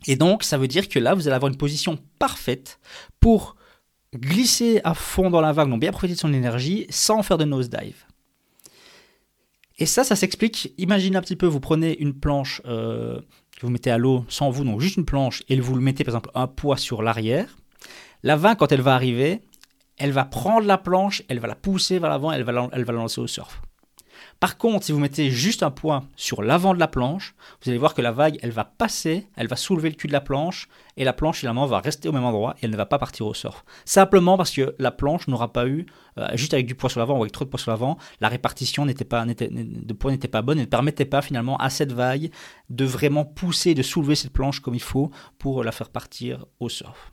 Et 0.06 0.16
donc, 0.16 0.42
ça 0.42 0.58
veut 0.58 0.68
dire 0.68 0.88
que 0.88 0.98
là, 0.98 1.14
vous 1.14 1.28
allez 1.28 1.36
avoir 1.36 1.50
une 1.50 1.58
position 1.58 1.98
parfaite 2.18 2.80
pour 3.20 3.56
glisser 4.14 4.80
à 4.84 4.94
fond 4.94 5.30
dans 5.30 5.40
la 5.40 5.52
vague, 5.52 5.70
donc 5.70 5.80
bien 5.80 5.90
profiter 5.90 6.14
de 6.14 6.18
son 6.18 6.32
énergie 6.32 6.86
sans 6.90 7.22
faire 7.22 7.38
de 7.38 7.44
nosedive. 7.44 8.04
Et 9.78 9.86
ça, 9.86 10.04
ça 10.04 10.16
s'explique. 10.16 10.74
Imaginez 10.78 11.16
un 11.16 11.22
petit 11.22 11.36
peu, 11.36 11.46
vous 11.46 11.60
prenez 11.60 11.98
une 11.98 12.14
planche 12.14 12.60
euh, 12.66 13.20
vous 13.62 13.70
mettez 13.70 13.90
à 13.90 13.98
l'eau 13.98 14.24
sans 14.28 14.50
vous, 14.50 14.64
donc 14.64 14.80
juste 14.80 14.96
une 14.96 15.04
planche, 15.04 15.42
et 15.48 15.58
vous 15.58 15.74
le 15.74 15.80
mettez 15.80 16.04
par 16.04 16.14
exemple 16.14 16.30
un 16.34 16.46
poids 16.46 16.76
sur 16.76 17.02
l'arrière, 17.02 17.56
la 18.22 18.36
vague, 18.36 18.58
quand 18.58 18.72
elle 18.72 18.80
va 18.80 18.94
arriver, 18.94 19.40
elle 19.98 20.12
va 20.12 20.24
prendre 20.24 20.66
la 20.66 20.78
planche, 20.78 21.22
elle 21.28 21.40
va 21.40 21.48
la 21.48 21.54
pousser 21.54 21.98
vers 21.98 22.10
l'avant, 22.10 22.32
elle 22.32 22.44
va 22.44 22.68
elle 22.72 22.84
va 22.84 22.92
la 22.92 22.98
lancer 22.98 23.20
au 23.20 23.26
surf. 23.26 23.62
Par 24.42 24.58
contre, 24.58 24.84
si 24.84 24.90
vous 24.90 24.98
mettez 24.98 25.30
juste 25.30 25.62
un 25.62 25.70
poids 25.70 26.02
sur 26.16 26.42
l'avant 26.42 26.74
de 26.74 26.80
la 26.80 26.88
planche, 26.88 27.36
vous 27.62 27.70
allez 27.70 27.78
voir 27.78 27.94
que 27.94 28.02
la 28.02 28.10
vague, 28.10 28.40
elle 28.42 28.50
va 28.50 28.64
passer, 28.64 29.28
elle 29.36 29.46
va 29.46 29.54
soulever 29.54 29.88
le 29.88 29.94
cul 29.94 30.08
de 30.08 30.12
la 30.12 30.20
planche, 30.20 30.68
et 30.96 31.04
la 31.04 31.12
planche, 31.12 31.38
finalement, 31.38 31.64
va 31.66 31.78
rester 31.78 32.08
au 32.08 32.12
même 32.12 32.24
endroit 32.24 32.56
et 32.56 32.64
elle 32.64 32.72
ne 32.72 32.76
va 32.76 32.84
pas 32.84 32.98
partir 32.98 33.24
au 33.24 33.34
surf. 33.34 33.64
Simplement 33.84 34.36
parce 34.36 34.50
que 34.50 34.74
la 34.80 34.90
planche 34.90 35.28
n'aura 35.28 35.52
pas 35.52 35.68
eu, 35.68 35.86
euh, 36.18 36.26
juste 36.34 36.54
avec 36.54 36.66
du 36.66 36.74
poids 36.74 36.90
sur 36.90 36.98
l'avant 36.98 37.18
ou 37.18 37.20
avec 37.22 37.30
trop 37.30 37.44
de 37.44 37.50
poids 37.50 37.60
sur 37.60 37.70
l'avant, 37.70 37.98
la 38.20 38.28
répartition 38.28 38.84
de 38.84 38.92
poids 39.92 40.10
n'était 40.10 40.26
pas 40.26 40.42
bonne 40.42 40.58
et 40.58 40.62
ne 40.62 40.66
permettait 40.66 41.04
pas 41.04 41.22
finalement 41.22 41.56
à 41.58 41.70
cette 41.70 41.92
vague 41.92 42.32
de 42.68 42.84
vraiment 42.84 43.24
pousser, 43.24 43.74
de 43.74 43.82
soulever 43.84 44.16
cette 44.16 44.32
planche 44.32 44.58
comme 44.58 44.74
il 44.74 44.82
faut 44.82 45.12
pour 45.38 45.62
la 45.62 45.70
faire 45.70 45.88
partir 45.88 46.46
au 46.58 46.68
surf. 46.68 47.12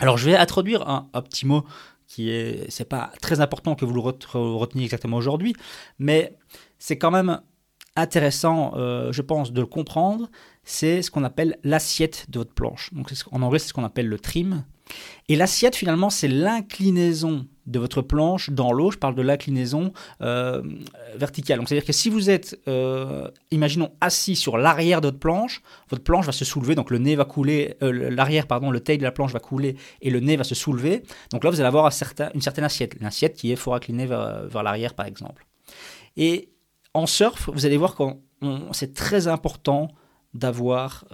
Alors 0.00 0.18
je 0.18 0.28
vais 0.28 0.36
introduire 0.36 0.88
un, 0.88 1.10
un 1.14 1.22
petit 1.22 1.46
mot 1.46 1.64
qui 2.10 2.28
est, 2.28 2.68
c'est 2.70 2.88
pas 2.88 3.12
très 3.22 3.40
important 3.40 3.76
que 3.76 3.84
vous 3.84 3.94
le 3.94 4.00
reteniez 4.00 4.84
exactement 4.84 5.16
aujourd'hui, 5.16 5.54
mais 6.00 6.36
c'est 6.80 6.98
quand 6.98 7.12
même 7.12 7.40
intéressant, 7.94 8.72
euh, 8.74 9.12
je 9.12 9.22
pense, 9.22 9.52
de 9.52 9.60
le 9.60 9.66
comprendre. 9.66 10.28
C'est 10.64 11.02
ce 11.02 11.10
qu'on 11.12 11.22
appelle 11.22 11.56
l'assiette 11.62 12.26
de 12.28 12.40
votre 12.40 12.52
planche. 12.52 12.92
Donc 12.92 13.12
en 13.30 13.42
anglais, 13.42 13.60
c'est 13.60 13.68
ce 13.68 13.74
qu'on 13.74 13.84
appelle 13.84 14.08
le 14.08 14.18
trim. 14.18 14.64
Et 15.28 15.36
l'assiette, 15.36 15.76
finalement, 15.76 16.10
c'est 16.10 16.28
l'inclinaison 16.28 17.46
de 17.66 17.78
votre 17.78 18.02
planche 18.02 18.50
dans 18.50 18.72
l'eau. 18.72 18.90
Je 18.90 18.98
parle 18.98 19.14
de 19.14 19.22
l'inclinaison 19.22 19.92
euh, 20.22 20.60
verticale. 21.14 21.58
Donc, 21.58 21.68
c'est-à-dire 21.68 21.86
que 21.86 21.92
si 21.92 22.10
vous 22.10 22.30
êtes, 22.30 22.58
euh, 22.68 23.28
imaginons, 23.50 23.92
assis 24.00 24.34
sur 24.34 24.58
l'arrière 24.58 25.00
de 25.00 25.06
votre 25.08 25.20
planche, 25.20 25.62
votre 25.88 26.02
planche 26.02 26.26
va 26.26 26.32
se 26.32 26.44
soulever. 26.44 26.74
Donc, 26.74 26.90
le 26.90 26.98
nez 26.98 27.14
va 27.14 27.24
couler, 27.24 27.76
euh, 27.82 28.10
l'arrière, 28.10 28.46
pardon, 28.46 28.70
le 28.70 28.80
tail 28.80 28.98
de 28.98 29.04
la 29.04 29.12
planche 29.12 29.32
va 29.32 29.38
couler 29.38 29.76
et 30.02 30.10
le 30.10 30.20
nez 30.20 30.36
va 30.36 30.44
se 30.44 30.54
soulever. 30.54 31.04
Donc 31.30 31.44
là, 31.44 31.50
vous 31.50 31.60
allez 31.60 31.68
avoir 31.68 31.86
une 32.34 32.42
certaine 32.42 32.64
assiette. 32.64 32.96
Une 32.98 33.06
assiette 33.06 33.36
qui 33.36 33.52
est 33.52 33.56
fort 33.56 33.76
inclinée 33.76 34.06
vers, 34.06 34.48
vers 34.48 34.62
l'arrière, 34.62 34.94
par 34.94 35.06
exemple. 35.06 35.46
Et 36.16 36.50
en 36.92 37.06
surf, 37.06 37.48
vous 37.52 37.66
allez 37.66 37.76
voir 37.76 37.94
que 37.94 38.02
c'est 38.72 38.94
très 38.94 39.28
important 39.28 39.88
d'avoir 40.34 41.04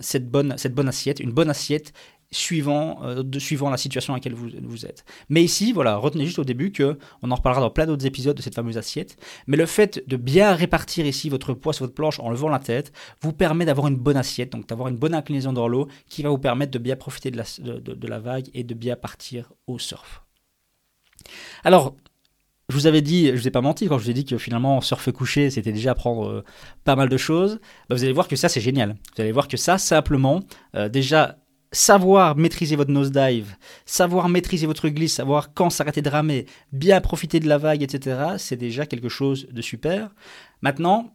cette, 0.00 0.30
bonne, 0.30 0.54
cette 0.56 0.74
bonne 0.74 0.88
assiette, 0.88 1.20
une 1.20 1.32
bonne 1.32 1.50
assiette 1.50 1.92
suivant, 2.30 2.98
euh, 3.04 3.22
suivant 3.38 3.70
la 3.70 3.76
situation 3.76 4.12
à 4.12 4.16
laquelle 4.16 4.34
vous, 4.34 4.50
vous 4.62 4.86
êtes. 4.86 5.04
Mais 5.28 5.42
ici, 5.42 5.72
voilà, 5.72 5.96
retenez 5.96 6.26
juste 6.26 6.38
au 6.38 6.44
début 6.44 6.72
que, 6.72 6.98
on 7.22 7.30
en 7.30 7.34
reparlera 7.34 7.62
dans 7.62 7.70
plein 7.70 7.86
d'autres 7.86 8.06
épisodes 8.06 8.36
de 8.36 8.42
cette 8.42 8.54
fameuse 8.54 8.76
assiette, 8.76 9.16
mais 9.46 9.56
le 9.56 9.66
fait 9.66 10.06
de 10.06 10.16
bien 10.16 10.54
répartir 10.54 11.06
ici 11.06 11.28
votre 11.30 11.54
poids 11.54 11.72
sur 11.72 11.84
votre 11.84 11.94
planche 11.94 12.20
en 12.20 12.30
levant 12.30 12.48
la 12.48 12.58
tête 12.58 12.92
vous 13.22 13.32
permet 13.32 13.64
d'avoir 13.64 13.88
une 13.88 13.96
bonne 13.96 14.16
assiette, 14.16 14.52
donc 14.52 14.68
d'avoir 14.68 14.88
une 14.88 14.96
bonne 14.96 15.14
inclinaison 15.14 15.52
dans 15.52 15.68
l'eau 15.68 15.88
qui 16.08 16.22
va 16.22 16.28
vous 16.28 16.38
permettre 16.38 16.72
de 16.72 16.78
bien 16.78 16.96
profiter 16.96 17.30
de 17.30 17.38
la, 17.38 17.44
de, 17.60 18.06
la 18.06 18.18
vague 18.18 18.48
et 18.54 18.64
de 18.64 18.74
bien 18.74 18.96
partir 18.96 19.52
au 19.66 19.78
surf. 19.78 20.22
Alors, 21.64 21.94
je 22.68 22.74
vous 22.74 22.86
avais 22.86 23.00
dit, 23.00 23.28
je 23.28 23.36
vous 23.36 23.48
ai 23.48 23.50
pas 23.50 23.62
menti 23.62 23.88
quand 23.88 23.98
je 23.98 24.04
vous 24.04 24.10
ai 24.10 24.14
dit 24.14 24.26
que 24.26 24.36
finalement 24.36 24.82
surfer 24.82 25.12
couché, 25.12 25.48
c'était 25.48 25.72
déjà 25.72 25.92
apprendre 25.92 26.28
euh, 26.28 26.44
pas 26.84 26.96
mal 26.96 27.08
de 27.08 27.16
choses. 27.16 27.60
Bah, 27.88 27.94
vous 27.94 28.04
allez 28.04 28.12
voir 28.12 28.28
que 28.28 28.36
ça 28.36 28.50
c'est 28.50 28.60
génial. 28.60 28.96
Vous 29.16 29.22
allez 29.22 29.32
voir 29.32 29.48
que 29.48 29.56
ça 29.56 29.78
simplement, 29.78 30.40
euh, 30.74 30.90
déjà 30.90 31.38
savoir 31.72 32.36
maîtriser 32.36 32.76
votre 32.76 32.90
nosedive, 32.90 33.56
savoir 33.84 34.28
maîtriser 34.28 34.66
votre 34.66 34.88
glisse, 34.88 35.14
savoir 35.14 35.52
quand 35.52 35.70
s'arrêter 35.70 36.02
de 36.02 36.08
ramer, 36.08 36.46
bien 36.72 37.00
profiter 37.00 37.40
de 37.40 37.48
la 37.48 37.58
vague, 37.58 37.82
etc., 37.82 38.34
c'est 38.38 38.56
déjà 38.56 38.86
quelque 38.86 39.08
chose 39.08 39.46
de 39.50 39.62
super. 39.62 40.10
Maintenant, 40.62 41.12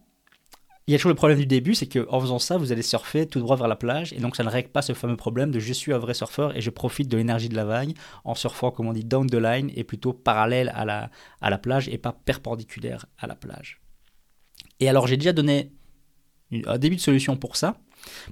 il 0.86 0.92
y 0.92 0.94
a 0.94 0.98
toujours 0.98 1.10
le 1.10 1.14
problème 1.16 1.38
du 1.38 1.46
début, 1.46 1.74
c'est 1.74 1.86
qu'en 1.86 2.20
faisant 2.20 2.38
ça, 2.38 2.58
vous 2.58 2.70
allez 2.70 2.82
surfer 2.82 3.26
tout 3.26 3.40
droit 3.40 3.56
vers 3.56 3.68
la 3.68 3.76
plage, 3.76 4.12
et 4.12 4.18
donc 4.18 4.36
ça 4.36 4.44
ne 4.44 4.50
règle 4.50 4.68
pas 4.68 4.82
ce 4.82 4.92
fameux 4.92 5.16
problème 5.16 5.50
de 5.50 5.58
je 5.58 5.72
suis 5.72 5.94
un 5.94 5.98
vrai 5.98 6.12
surfeur 6.12 6.54
et 6.56 6.60
je 6.60 6.70
profite 6.70 7.08
de 7.08 7.16
l'énergie 7.16 7.48
de 7.48 7.56
la 7.56 7.64
vague 7.64 7.94
en 8.24 8.34
surfant, 8.34 8.70
comme 8.70 8.86
on 8.86 8.92
dit, 8.92 9.04
down 9.04 9.26
the 9.26 9.34
line, 9.34 9.70
et 9.74 9.82
plutôt 9.82 10.12
parallèle 10.12 10.70
à 10.74 10.84
la, 10.84 11.10
à 11.40 11.48
la 11.48 11.58
plage 11.58 11.88
et 11.88 11.96
pas 11.96 12.12
perpendiculaire 12.12 13.06
à 13.18 13.26
la 13.26 13.34
plage. 13.34 13.80
Et 14.78 14.88
alors 14.88 15.06
j'ai 15.06 15.16
déjà 15.16 15.32
donné 15.32 15.72
un 16.66 16.78
début 16.78 16.96
de 16.96 17.00
solution 17.00 17.36
pour 17.36 17.56
ça, 17.56 17.78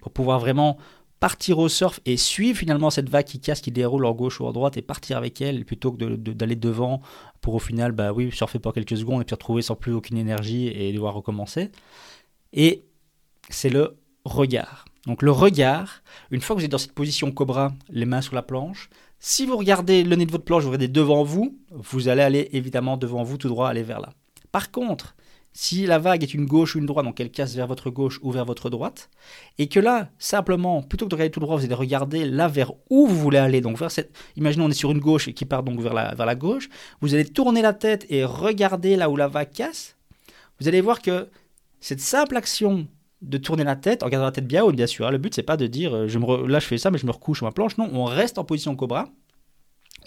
pour 0.03 0.13
pouvoir 0.13 0.39
vraiment 0.39 0.77
partir 1.23 1.61
au 1.61 1.69
surf 1.69 2.01
et 2.05 2.17
suivre 2.17 2.59
finalement 2.59 2.91
cette 2.91 3.09
vague 3.09 3.27
qui 3.27 3.39
casse, 3.39 3.61
qui 3.61 3.71
déroule 3.71 4.07
en 4.07 4.13
gauche 4.13 4.41
ou 4.41 4.45
en 4.45 4.51
droite 4.51 4.77
et 4.77 4.83
partir 4.83 5.17
avec 5.17 5.41
elle 5.41 5.65
plutôt 5.65 5.93
que 5.93 6.17
d'aller 6.17 6.57
devant 6.57 7.01
pour 7.41 7.55
au 7.55 7.61
final, 7.61 7.93
bah 7.93 8.13
oui, 8.13 8.33
surfer 8.33 8.59
pour 8.59 8.73
quelques 8.73 8.97
secondes 8.97 9.23
et 9.23 9.25
puis 9.25 9.33
retrouver 9.33 9.63
sans 9.63 9.77
plus 9.77 9.93
aucune 9.93 10.19
énergie 10.19 10.67
et 10.67 10.93
devoir 10.93 11.15
recommencer. 11.15 11.71
Et 12.53 12.87
c'est 13.51 13.71
le 13.71 14.01
regard. 14.25 14.85
Donc 15.07 15.23
le 15.23 15.31
regard, 15.31 16.03
une 16.33 16.41
fois 16.41 16.57
que 16.57 16.61
vous 16.61 16.65
êtes 16.65 16.73
dans 16.73 16.79
cette 16.79 16.91
position 16.91 17.31
cobra, 17.31 17.73
les 17.89 18.05
mains 18.05 18.21
sur 18.21 18.35
la 18.35 18.43
planche, 18.43 18.91
si 19.21 19.47
vous 19.47 19.57
regardez 19.57 20.03
le 20.03 20.17
nez 20.17 20.27
de 20.27 20.33
votre 20.33 20.45
planche, 20.45 20.65
vous 20.65 20.71
regardez 20.71 20.89
devant 20.89 21.23
vous, 21.23 21.57
vous 21.71 22.09
allez 22.09 22.23
aller 22.23 22.49
évidemment 22.51 22.97
devant 22.97 23.23
vous 23.23 23.39
tout 23.39 23.49
droit, 23.49 23.69
aller 23.69 23.85
vers 23.85 24.01
là. 24.01 24.09
Par 24.51 24.73
contre, 24.73 25.15
si 25.53 25.87
la 25.87 25.99
vague 25.99 26.23
est 26.23 26.35
une 26.35 26.47
gauche 26.47 26.75
ou 26.75 26.79
une 26.79 26.87
droite, 26.87 27.05
donc 27.05 27.21
elle 27.21 27.31
casse 27.31 27.55
vers 27.55 27.67
votre 27.67 27.91
gauche 27.91 28.19
ou 28.23 28.31
vers 28.31 28.45
votre 28.45 28.71
droite, 28.71 29.11
et 29.59 29.69
que 29.69 29.81
là, 29.81 30.09
simplement, 30.19 30.83
plutôt 30.83 31.07
que 31.07 31.11
de 31.11 31.15
regarder 31.15 31.31
tout 31.31 31.41
droit, 31.41 31.57
vous 31.57 31.65
allez 31.65 31.75
regarder 31.75 32.25
là 32.25 32.49
vers 32.49 32.73
où 32.89 33.07
vous 33.07 33.19
voulez 33.19 33.39
aller, 33.39 33.61
donc 33.61 33.79
vers 33.79 33.91
cette, 33.91 34.17
imaginons 34.37 34.65
on 34.65 34.71
est 34.71 34.75
sur 34.75 34.93
une 34.93 35.01
gauche 35.01 35.29
et 35.29 35.35
qui 35.35 35.45
part 35.45 35.63
donc 35.63 35.81
vers 35.81 35.93
la, 35.93 36.15
vers 36.15 36.27
la 36.27 36.35
gauche, 36.35 36.69
vous 37.01 37.15
allez 37.15 37.27
tourner 37.27 37.61
la 37.61 37.75
tête 37.75 38.07
et 38.09 38.25
regarder 38.25 38.97
là 38.97 39.11
où 39.11 39.17
la 39.17 39.29
vague 39.29 39.51
casse, 39.51 39.97
vous 40.59 40.69
allez 40.69 40.81
voir 40.81 41.03
que 41.03 41.29
cette 41.81 42.01
simple 42.01 42.37
action 42.37 42.87
de 43.21 43.39
tourner 43.39 43.65
la 43.65 43.77
tête, 43.77 44.03
en 44.03 44.09
gardant 44.09 44.27
la 44.27 44.33
tête 44.33 44.47
bien 44.47 44.65
haute, 44.65 44.75
bien 44.75 44.87
sûr, 44.87 45.07
hein, 45.07 45.11
le 45.11 45.19
but 45.19 45.35
c'est 45.35 45.43
pas 45.43 45.57
de 45.57 45.67
dire, 45.67 45.95
euh, 45.95 46.09
je 46.09 46.19
me 46.19 46.47
là 46.47 46.59
je 46.61 46.67
fais 46.67 46.79
ça, 46.79 46.91
mais 46.91 46.99
je 46.99 47.07
me 47.07 47.13
recouche 47.13 47.39
sur 47.39 47.47
ma 47.47 47.53
planche, 47.53 47.77
non, 47.77 47.91
on 47.93 48.05
reste 48.05 48.39
en 48.39 48.45
position 48.45 48.75
cobra, 48.75 49.09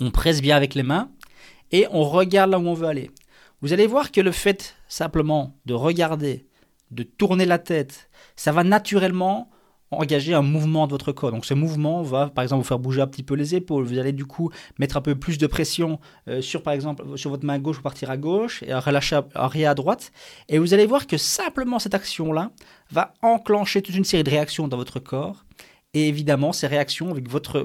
on 0.02 0.12
presse 0.12 0.42
bien 0.42 0.56
avec 0.56 0.74
les 0.76 0.84
mains, 0.84 1.10
et 1.72 1.88
on 1.92 2.04
regarde 2.04 2.52
là 2.52 2.60
où 2.60 2.68
on 2.68 2.74
veut 2.74 2.88
aller. 2.88 3.12
Vous 3.62 3.74
allez 3.74 3.88
voir 3.88 4.12
que 4.12 4.22
le 4.22 4.32
fait 4.32 4.76
simplement 4.88 5.56
de 5.66 5.74
regarder, 5.74 6.48
de 6.92 7.04
tourner 7.04 7.46
la 7.46 7.60
tête, 7.60 8.10
ça 8.36 8.52
va 8.52 8.64
naturellement 8.64 9.50
engager 9.92 10.34
un 10.34 10.42
mouvement 10.42 10.88
de 10.88 10.92
votre 10.92 11.12
corps. 11.12 11.32
Donc 11.32 11.46
ce 11.46 11.54
mouvement 11.54 12.02
va 12.02 12.30
par 12.30 12.44
exemple 12.44 12.64
vous 12.64 12.68
faire 12.68 12.80
bouger 12.80 13.02
un 13.02 13.08
petit 13.08 13.24
peu 13.24 13.36
les 13.36 13.56
épaules. 13.56 13.86
Vous 13.86 13.98
allez 13.98 14.12
du 14.12 14.26
coup 14.26 14.52
mettre 14.80 14.98
un 14.98 15.02
peu 15.02 15.16
plus 15.16 15.38
de 15.38 15.48
pression 15.48 16.00
euh, 16.28 16.42
sur 16.42 16.64
par 16.64 16.74
exemple 16.74 17.18
sur 17.18 17.30
votre 17.30 17.46
main 17.46 17.60
gauche 17.60 17.78
pour 17.78 17.84
partir 17.84 18.10
à 18.10 18.18
gauche 18.18 18.64
et 18.64 18.74
relâcher 18.74 19.20
arrière 19.34 19.72
à 19.72 19.76
droite. 19.76 20.12
Et 20.50 20.60
vous 20.60 20.74
allez 20.74 20.86
voir 20.86 21.08
que 21.08 21.18
simplement 21.18 21.80
cette 21.80 21.94
action-là 21.94 22.52
va 22.92 23.14
enclencher 23.22 23.82
toute 23.82 23.96
une 23.96 24.04
série 24.04 24.24
de 24.24 24.30
réactions 24.30 24.68
dans 24.68 24.78
votre 24.78 25.00
corps 25.00 25.46
Et 25.96 26.10
évidemment, 26.10 26.52
ces 26.52 26.68
réactions 26.68 27.10
avec 27.10 27.30
votre, 27.30 27.62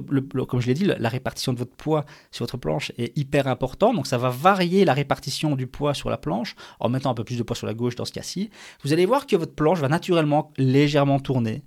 comme 0.47 0.61
je 0.61 0.69
l'ai 0.69 0.75
dit, 0.75 0.85
la 0.85 1.09
répartition 1.09 1.53
de 1.53 1.59
votre 1.59 1.75
poids 1.75 2.05
sur 2.31 2.45
votre 2.45 2.59
planche 2.59 2.93
est 2.97 3.19
hyper 3.19 3.49
important. 3.49 3.93
Donc 3.93 4.07
ça 4.07 4.19
va 4.19 4.31
varier 4.31 4.85
la 4.85 4.95
répartition 4.95 5.57
du 5.57 5.67
poids 5.67 5.95
sur 5.95 6.11
la 6.11 6.17
planche 6.17 6.55
en 6.79 6.89
mettant 6.89 7.11
un 7.11 7.15
peu 7.15 7.25
plus 7.25 7.37
de 7.37 7.43
poids 7.43 7.57
sur 7.57 7.67
la 7.67 7.75
gauche 7.75 7.97
dans 7.97 8.05
ce 8.05 8.13
cas-ci. 8.13 8.51
Vous 8.85 8.93
allez 8.93 9.05
voir 9.05 9.27
que 9.27 9.35
votre 9.35 9.57
planche 9.57 9.81
va 9.81 9.89
naturellement 9.89 10.53
légèrement 10.59 11.19
tourner. 11.19 11.65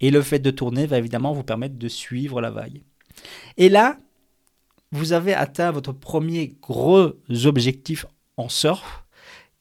Et 0.00 0.10
le 0.10 0.20
fait 0.20 0.40
de 0.40 0.50
tourner 0.50 0.84
va 0.84 0.98
évidemment 0.98 1.32
vous 1.32 1.44
permettre 1.44 1.78
de 1.78 1.88
suivre 1.88 2.40
la 2.40 2.50
vague. 2.50 2.82
Et 3.56 3.68
là, 3.68 3.96
vous 4.90 5.12
avez 5.12 5.32
atteint 5.32 5.70
votre 5.70 5.92
premier 5.92 6.56
gros 6.60 7.12
objectif 7.44 8.04
en 8.36 8.48
surf, 8.48 9.04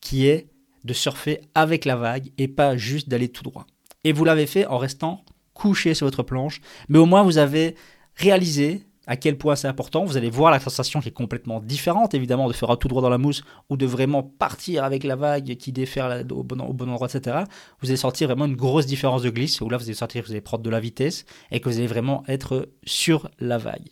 qui 0.02 0.26
est 0.26 0.50
de 0.84 0.94
surfer 0.94 1.42
avec 1.54 1.86
la 1.86 1.96
vague 1.96 2.32
et 2.40 2.48
pas 2.48 2.76
juste 2.76 3.08
d'aller 3.08 3.30
tout 3.30 3.44
droit. 3.44 3.68
Et 4.04 4.14
vous 4.14 4.26
l'avez 4.26 4.48
fait 4.48 4.66
en 4.66 4.80
restant 4.80 5.24
couché 5.60 5.93
sur 5.93 6.08
votre 6.08 6.24
planche, 6.24 6.62
mais 6.88 6.98
au 6.98 7.06
moins 7.06 7.24
vous 7.24 7.38
avez 7.38 7.76
réalisé 8.15 8.84
à 9.08 9.17
quel 9.17 9.39
point 9.39 9.56
c'est 9.56 9.67
important. 9.67 10.06
Vous 10.06 10.17
allez 10.17 10.30
voir 10.30 10.52
la 10.52 10.60
sensation 10.60 11.02
qui 11.02 11.10
est 11.10 11.12
complètement 11.12 11.60
différente, 11.60 12.13
évidemment, 12.13 12.48
de 12.48 12.54
faire 12.54 12.78
tout 12.78 12.88
droit 12.88 13.02
dans 13.02 13.10
la 13.10 13.17
mousse 13.17 13.43
ou 13.69 13.76
de 13.76 13.88
vraiment 13.88 14.22
partir 14.22 14.84
avec 14.84 15.04
la 15.04 15.15
vague 15.15 15.56
qui 15.56 15.72
déferle 15.72 16.28
au 16.32 16.43
bon, 16.43 16.62
endroit, 16.62 17.08
etc. 17.12 17.38
Vous 17.82 17.89
allez 17.89 17.98
sentir 17.98 18.28
vraiment 18.28 18.45
une 18.45 18.56
grosse 18.56 18.86
différence 18.86 19.24
de 19.24 19.32
glisse, 19.32 19.60
où 19.62 19.69
là, 19.69 19.78
vous 19.78 19.84
allez 19.86 19.95
sentir 19.95 20.24
vous 20.24 20.32
allez 20.32 20.41
prendre 20.41 20.63
de 20.63 20.69
la 20.69 20.80
vitesse 20.80 21.26
et 21.50 21.60
que 21.60 21.69
vous 21.69 21.80
allez 21.80 21.88
vraiment 21.88 22.24
être 22.28 22.69
sur 22.86 23.32
la 23.39 23.58
vague. 23.58 23.89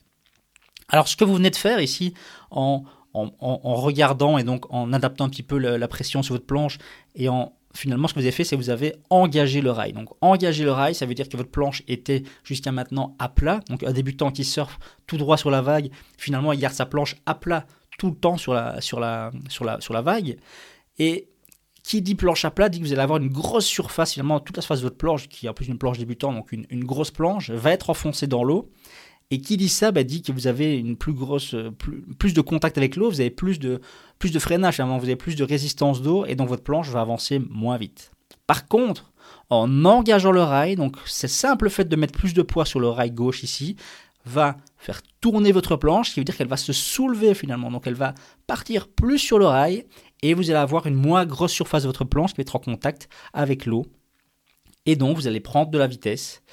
Alors, 0.90 1.08
ce 1.08 1.18
que 1.18 1.26
vous 1.26 1.34
venez 1.34 1.50
de 1.50 1.56
faire 1.56 1.82
ici, 1.82 2.14
en, 2.52 2.84
en, 3.16 3.76
regardant 3.76 4.38
et 4.38 4.44
donc 4.44 4.72
en 4.72 4.94
adaptant 4.94 5.26
un 5.26 5.30
petit 5.30 5.42
peu 5.42 5.58
la 5.58 5.88
pression 5.88 6.22
sur 6.22 6.36
votre 6.36 6.46
planche 6.46 6.78
et 7.16 7.28
en 7.28 7.57
finalement, 7.78 8.08
ce 8.08 8.14
que 8.14 8.20
vous 8.20 8.26
avez 8.26 8.32
fait, 8.32 8.44
c'est 8.44 8.56
vous 8.56 8.70
avez 8.70 8.96
engagé 9.10 9.62
le 9.62 9.72
rail. 9.72 9.94
Donc, 9.94 10.10
engager 10.22 10.64
le 10.64 10.72
rail, 10.72 10.96
ça 10.96 11.06
veut 11.06 11.14
dire 11.14 11.30
que 11.30 11.38
votre 11.38 11.52
planche 11.52 11.84
était 11.88 12.24
jusqu'à 12.44 12.72
maintenant 12.72 13.16
à 13.20 13.30
plat. 13.30 13.60
Donc, 13.70 13.84
un 13.84 13.92
débutant 13.92 14.32
qui 14.32 14.44
surfe 14.44 14.80
tout 15.06 15.18
droit 15.18 15.38
sur 15.38 15.52
la 15.52 15.62
vague, 15.62 15.90
finalement, 16.18 16.54
il 16.54 16.60
garde 16.60 16.74
sa 16.74 16.86
planche 16.86 17.16
à 17.26 17.36
plat 17.36 17.66
tout 17.98 18.10
le 18.10 18.16
temps 18.16 18.38
sur 18.38 18.54
la, 18.54 18.82
sur 18.82 19.00
la, 19.00 19.32
sur 19.50 19.64
la, 19.64 19.80
sur 19.80 19.94
la 19.94 20.02
vague. 20.02 20.38
Et 20.98 21.30
qui 21.84 22.02
dit 22.02 22.16
planche 22.16 22.44
à 22.44 22.52
plat 22.52 22.68
dit 22.68 22.80
que 22.80 22.84
vous 22.84 22.92
allez 22.92 23.02
avoir 23.02 23.20
une 23.20 23.30
grosse 23.30 23.66
surface, 23.66 24.14
finalement, 24.14 24.40
toute 24.40 24.58
la 24.58 24.62
surface 24.62 24.80
de 24.80 24.84
votre 24.84 24.98
planche, 24.98 25.30
qui 25.30 25.46
est 25.46 25.50
en 25.50 25.54
plus 25.54 25.68
une 25.68 25.78
planche 25.78 25.98
débutant, 25.98 26.34
donc 26.34 26.52
une, 26.52 26.66
une 26.70 26.84
grosse 26.84 27.12
planche, 27.12 27.50
va 27.50 27.72
être 27.72 27.90
enfoncée 27.90 28.28
dans 28.28 28.44
l'eau. 28.44 28.70
Et 29.30 29.42
qui 29.42 29.58
dit 29.58 29.68
ça 29.68 29.92
bah, 29.92 30.04
dit 30.04 30.22
que 30.22 30.32
vous 30.32 30.48
avez 30.48 30.78
une 30.78 30.96
plus 30.96 31.14
grosse, 31.14 31.56
plus, 32.18 32.34
de 32.34 32.42
contact 32.42 32.78
avec 32.78 32.96
l'eau, 32.96 33.10
vous 33.10 33.20
avez 33.20 33.30
plus 33.30 33.60
de, 33.60 33.82
plus 34.20 34.32
de 34.32 34.40
freinage, 34.40 34.80
vous 34.80 35.04
avez 35.04 35.16
plus 35.18 35.36
de 35.36 35.44
résistance 35.44 36.02
d'eau 36.02 36.26
et 36.26 36.36
donc 36.36 36.48
votre 36.48 36.64
planche 36.64 36.90
va 36.90 37.02
avancer 37.02 37.40
moins 37.50 37.78
vite. 37.78 38.12
Par 38.46 38.68
contre, 38.68 39.12
en 39.50 39.86
engageant 39.86 40.32
le 40.32 40.42
rail, 40.42 40.76
donc 40.76 40.96
ce 41.06 41.28
simple 41.28 41.70
fait 41.70 41.88
de 41.90 41.96
mettre 41.98 42.18
plus 42.18 42.34
de 42.34 42.42
poids 42.42 42.66
sur 42.66 42.80
le 42.80 42.88
rail 42.88 43.12
gauche 43.12 43.44
ici, 43.44 43.76
va 44.26 44.58
faire 44.78 45.02
tourner 45.22 45.52
votre 45.52 45.76
planche, 45.76 46.10
ce 46.10 46.14
qui 46.14 46.20
veut 46.20 46.26
dire 46.26 46.36
qu'elle 46.36 46.48
va 46.48 46.58
se 46.58 46.74
soulever 46.74 47.34
finalement. 47.34 47.72
Donc 47.72 47.88
elle 47.88 47.94
va 47.94 48.14
partir 48.46 48.88
plus 48.88 49.20
sur 49.20 49.40
le 49.40 49.46
rail 49.46 49.86
et 50.22 50.34
vous 50.34 50.50
allez 50.50 50.60
avoir 50.60 50.88
une 50.88 50.96
moins 50.96 51.26
grosse 51.26 51.52
surface 51.52 51.84
de 51.84 51.88
votre 51.88 52.06
planche 52.06 52.32
qui 52.32 52.38
va 52.38 52.42
être 52.42 52.56
en 52.56 52.60
contact 52.60 53.10
avec 53.34 53.66
l'eau. 53.66 53.86
Et 54.86 54.96
donc 54.96 55.18
vous 55.18 55.28
allez 55.28 55.40
prendre 55.40 55.72
de 55.72 55.78
la 55.78 55.88
vitesse. 55.88 56.44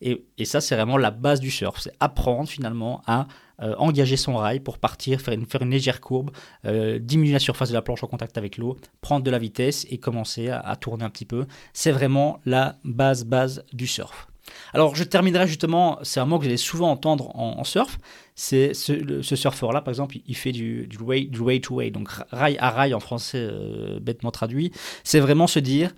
Et, 0.00 0.44
ça, 0.44 0.60
c'est 0.60 0.76
vraiment 0.76 0.96
la 0.96 1.10
base 1.10 1.40
du 1.40 1.50
surf. 1.50 1.80
C'est 1.80 1.92
apprendre 2.00 2.48
finalement 2.48 3.02
à 3.06 3.26
euh, 3.60 3.74
engager 3.78 4.16
son 4.16 4.36
rail 4.36 4.60
pour 4.60 4.78
partir, 4.78 5.20
faire 5.20 5.34
une, 5.34 5.70
légère 5.70 6.00
courbe, 6.00 6.30
euh, 6.64 6.98
diminuer 6.98 7.32
la 7.32 7.40
surface 7.40 7.70
de 7.70 7.74
la 7.74 7.82
planche 7.82 8.04
en 8.04 8.06
contact 8.06 8.38
avec 8.38 8.56
l'eau, 8.56 8.76
prendre 9.00 9.24
de 9.24 9.30
la 9.30 9.38
vitesse 9.38 9.86
et 9.90 9.98
commencer 9.98 10.48
à, 10.50 10.76
tourner 10.76 11.04
un 11.04 11.10
petit 11.10 11.24
peu. 11.24 11.46
C'est 11.72 11.90
vraiment 11.90 12.40
la 12.44 12.76
base, 12.84 13.24
base 13.24 13.64
du 13.72 13.86
surf. 13.86 14.28
Alors, 14.72 14.94
je 14.94 15.04
terminerai 15.04 15.46
justement, 15.46 15.98
c'est 16.02 16.20
un 16.20 16.26
mot 16.26 16.38
que 16.38 16.44
vous 16.44 16.48
allez 16.48 16.56
souvent 16.56 16.90
entendre 16.90 17.36
en, 17.36 17.64
surf. 17.64 17.98
C'est 18.34 18.72
ce, 18.72 19.20
surfeur-là, 19.22 19.82
par 19.82 19.90
exemple, 19.90 20.16
il 20.26 20.36
fait 20.36 20.52
du, 20.52 20.86
du, 20.86 20.98
way, 20.98 21.24
du 21.24 21.40
way 21.40 21.60
to 21.60 21.74
way, 21.74 21.90
donc 21.90 22.08
rail 22.30 22.56
à 22.58 22.70
rail 22.70 22.94
en 22.94 23.00
français, 23.00 23.46
euh, 23.50 23.98
bêtement 24.00 24.30
traduit. 24.30 24.70
C'est 25.04 25.20
vraiment 25.20 25.48
se 25.48 25.58
dire, 25.58 25.92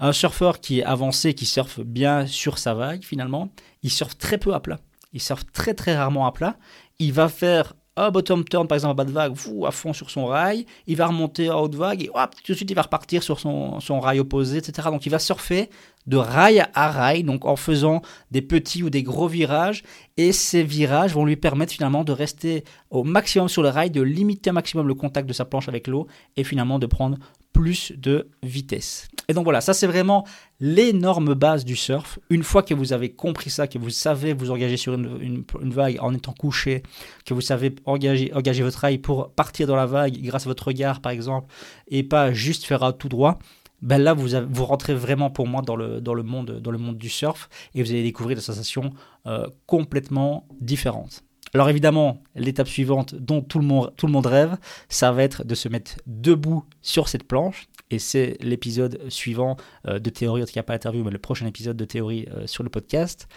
un 0.00 0.12
surfeur 0.12 0.60
qui 0.60 0.80
est 0.80 0.84
avancé, 0.84 1.34
qui 1.34 1.46
surfe 1.46 1.80
bien 1.80 2.26
sur 2.26 2.58
sa 2.58 2.74
vague, 2.74 3.04
finalement, 3.04 3.50
il 3.82 3.90
surfe 3.90 4.16
très 4.18 4.38
peu 4.38 4.54
à 4.54 4.60
plat. 4.60 4.80
Il 5.12 5.20
surfe 5.20 5.44
très 5.52 5.74
très 5.74 5.96
rarement 5.96 6.26
à 6.26 6.32
plat. 6.32 6.56
Il 6.98 7.12
va 7.12 7.28
faire 7.28 7.74
un 7.96 8.10
bottom 8.10 8.44
turn, 8.44 8.66
par 8.66 8.76
exemple, 8.76 8.92
à 8.92 8.94
bas 8.94 9.04
de 9.04 9.12
vague, 9.12 9.34
fou, 9.34 9.66
à 9.66 9.72
fond 9.72 9.92
sur 9.92 10.10
son 10.10 10.24
rail. 10.24 10.64
Il 10.86 10.96
va 10.96 11.08
remonter 11.08 11.50
en 11.50 11.60
haute 11.60 11.74
vague 11.74 12.02
et 12.02 12.10
hop, 12.14 12.30
tout 12.44 12.52
de 12.52 12.56
suite 12.56 12.70
il 12.70 12.74
va 12.74 12.82
repartir 12.82 13.22
sur 13.22 13.38
son, 13.38 13.78
son 13.80 14.00
rail 14.00 14.20
opposé, 14.20 14.58
etc. 14.58 14.88
Donc 14.90 15.04
il 15.04 15.10
va 15.10 15.18
surfer 15.18 15.68
de 16.06 16.16
rail 16.16 16.64
à 16.72 16.90
rail, 16.90 17.24
donc 17.24 17.44
en 17.44 17.56
faisant 17.56 18.00
des 18.30 18.40
petits 18.40 18.82
ou 18.82 18.88
des 18.88 19.02
gros 19.02 19.28
virages. 19.28 19.82
Et 20.16 20.32
ces 20.32 20.62
virages 20.62 21.12
vont 21.12 21.26
lui 21.26 21.36
permettre 21.36 21.72
finalement 21.72 22.04
de 22.04 22.12
rester 22.12 22.64
au 22.88 23.04
maximum 23.04 23.48
sur 23.48 23.62
le 23.62 23.68
rail, 23.68 23.90
de 23.90 24.00
limiter 24.00 24.50
au 24.50 24.54
maximum 24.54 24.88
le 24.88 24.94
contact 24.94 25.28
de 25.28 25.34
sa 25.34 25.44
planche 25.44 25.68
avec 25.68 25.86
l'eau 25.86 26.06
et 26.36 26.44
finalement 26.44 26.78
de 26.78 26.86
prendre 26.86 27.18
plus 27.52 27.92
de 27.96 28.28
vitesse. 28.42 29.08
Et 29.30 29.32
donc 29.32 29.44
voilà, 29.44 29.60
ça 29.60 29.74
c'est 29.74 29.86
vraiment 29.86 30.26
l'énorme 30.58 31.34
base 31.34 31.64
du 31.64 31.76
surf. 31.76 32.18
Une 32.30 32.42
fois 32.42 32.64
que 32.64 32.74
vous 32.74 32.92
avez 32.92 33.12
compris 33.12 33.48
ça, 33.48 33.68
que 33.68 33.78
vous 33.78 33.88
savez 33.88 34.32
vous 34.32 34.50
engager 34.50 34.76
sur 34.76 34.94
une, 34.94 35.44
vague 35.62 35.98
en 36.00 36.12
étant 36.12 36.32
couché, 36.32 36.82
que 37.24 37.32
vous 37.32 37.40
savez 37.40 37.72
engager, 37.84 38.34
engager 38.34 38.64
votre 38.64 38.80
rail 38.80 38.98
pour 38.98 39.30
partir 39.30 39.68
dans 39.68 39.76
la 39.76 39.86
vague 39.86 40.20
grâce 40.20 40.46
à 40.46 40.50
votre 40.50 40.66
regard 40.66 41.00
par 41.00 41.12
exemple, 41.12 41.46
et 41.86 42.02
pas 42.02 42.32
juste 42.32 42.64
faire 42.64 42.92
tout 42.98 43.08
droit, 43.08 43.38
ben 43.82 43.98
là 43.98 44.14
vous, 44.14 44.30
vous 44.50 44.64
rentrez 44.64 44.94
vraiment 44.94 45.30
pour 45.30 45.46
moi 45.46 45.62
dans 45.62 45.76
le, 45.76 46.00
dans, 46.00 46.14
le 46.14 46.24
monde, 46.24 46.58
dans 46.60 46.72
le 46.72 46.78
monde 46.78 46.98
du 46.98 47.08
surf 47.08 47.48
et 47.76 47.84
vous 47.84 47.90
allez 47.92 48.02
découvrir 48.02 48.36
des 48.36 48.42
sensations 48.42 48.90
euh, 49.28 49.46
complètement 49.66 50.44
différentes. 50.60 51.22
Alors 51.54 51.68
évidemment, 51.68 52.22
l'étape 52.34 52.68
suivante 52.68 53.14
dont 53.14 53.42
tout 53.42 53.58
le, 53.58 53.64
monde, 53.64 53.92
tout 53.96 54.06
le 54.06 54.12
monde 54.12 54.26
rêve, 54.26 54.56
ça 54.88 55.10
va 55.10 55.22
être 55.22 55.44
de 55.44 55.54
se 55.54 55.68
mettre 55.68 55.96
debout 56.06 56.64
sur 56.80 57.08
cette 57.08 57.24
planche. 57.24 57.68
Et 57.90 57.98
c'est 57.98 58.36
l'épisode 58.40 59.00
suivant 59.08 59.56
euh, 59.88 59.98
de 59.98 60.10
théorie, 60.10 60.42
en 60.42 60.46
tout 60.46 60.52
cas 60.52 60.62
pas 60.62 60.74
l'interview, 60.74 61.04
mais 61.04 61.10
le 61.10 61.18
prochain 61.18 61.46
épisode 61.46 61.76
de 61.76 61.84
théorie 61.84 62.26
euh, 62.30 62.46
sur 62.46 62.62
le 62.62 62.70
podcast. 62.70 63.28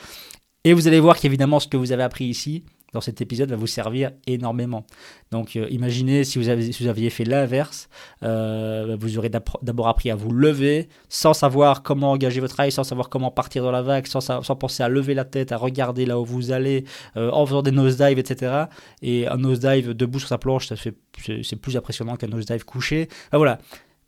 Et 0.64 0.74
vous 0.74 0.88
allez 0.88 1.00
voir 1.00 1.18
qu'évidemment, 1.18 1.60
ce 1.60 1.68
que 1.68 1.78
vous 1.78 1.92
avez 1.92 2.04
appris 2.04 2.26
ici, 2.26 2.64
dans 2.94 3.02
cet 3.02 3.22
épisode 3.22 3.50
va 3.50 3.56
vous 3.56 3.68
servir 3.68 4.12
énormément. 4.28 4.86
Donc 5.32 5.56
euh, 5.56 5.68
imaginez 5.70 6.24
si 6.24 6.38
vous, 6.38 6.48
avez, 6.48 6.72
si 6.72 6.84
vous 6.84 6.90
aviez 6.90 7.10
fait 7.10 7.26
l'inverse, 7.26 7.90
euh, 8.22 8.96
vous 9.00 9.18
aurez 9.18 9.30
d'abord 9.30 9.88
appris 9.88 10.12
à 10.12 10.16
vous 10.16 10.32
lever 10.32 10.88
sans 11.10 11.34
savoir 11.34 11.84
comment 11.84 12.12
engager 12.12 12.40
votre 12.40 12.56
rail, 12.56 12.72
sans 12.72 12.84
savoir 12.84 13.10
comment 13.10 13.32
partir 13.32 13.64
dans 13.64 13.72
la 13.72 13.82
vague, 13.82 14.06
sans, 14.06 14.22
sans 14.22 14.56
penser 14.56 14.84
à 14.84 14.90
lever 14.90 15.16
la 15.16 15.26
tête, 15.26 15.52
à 15.52 15.58
regarder 15.58 16.06
là 16.06 16.20
où 16.20 16.26
vous 16.26 16.52
allez, 16.52 16.86
en 17.16 17.46
faisant 17.46 17.64
des 17.64 17.72
nosedives, 17.72 18.20
etc. 18.20 18.66
Et 19.02 19.28
un 19.28 19.38
nosedive 19.38 19.94
debout 19.94 20.20
sur 20.20 20.30
sa 20.30 20.38
planche, 20.38 20.68
c'est 20.72 21.56
plus 21.56 21.76
impressionnant 21.76 22.16
qu'un 22.16 22.28
nosedive 22.28 22.64
couché. 22.64 23.10
voilà, 23.32 23.58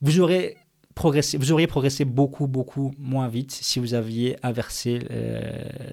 vous 0.01 0.19
auriez 0.19 0.58
progressé 0.95 2.05
beaucoup, 2.05 2.47
beaucoup 2.47 2.93
moins 2.97 3.27
vite 3.27 3.51
si 3.51 3.79
vous 3.79 3.93
aviez 3.93 4.38
inversé 4.43 4.99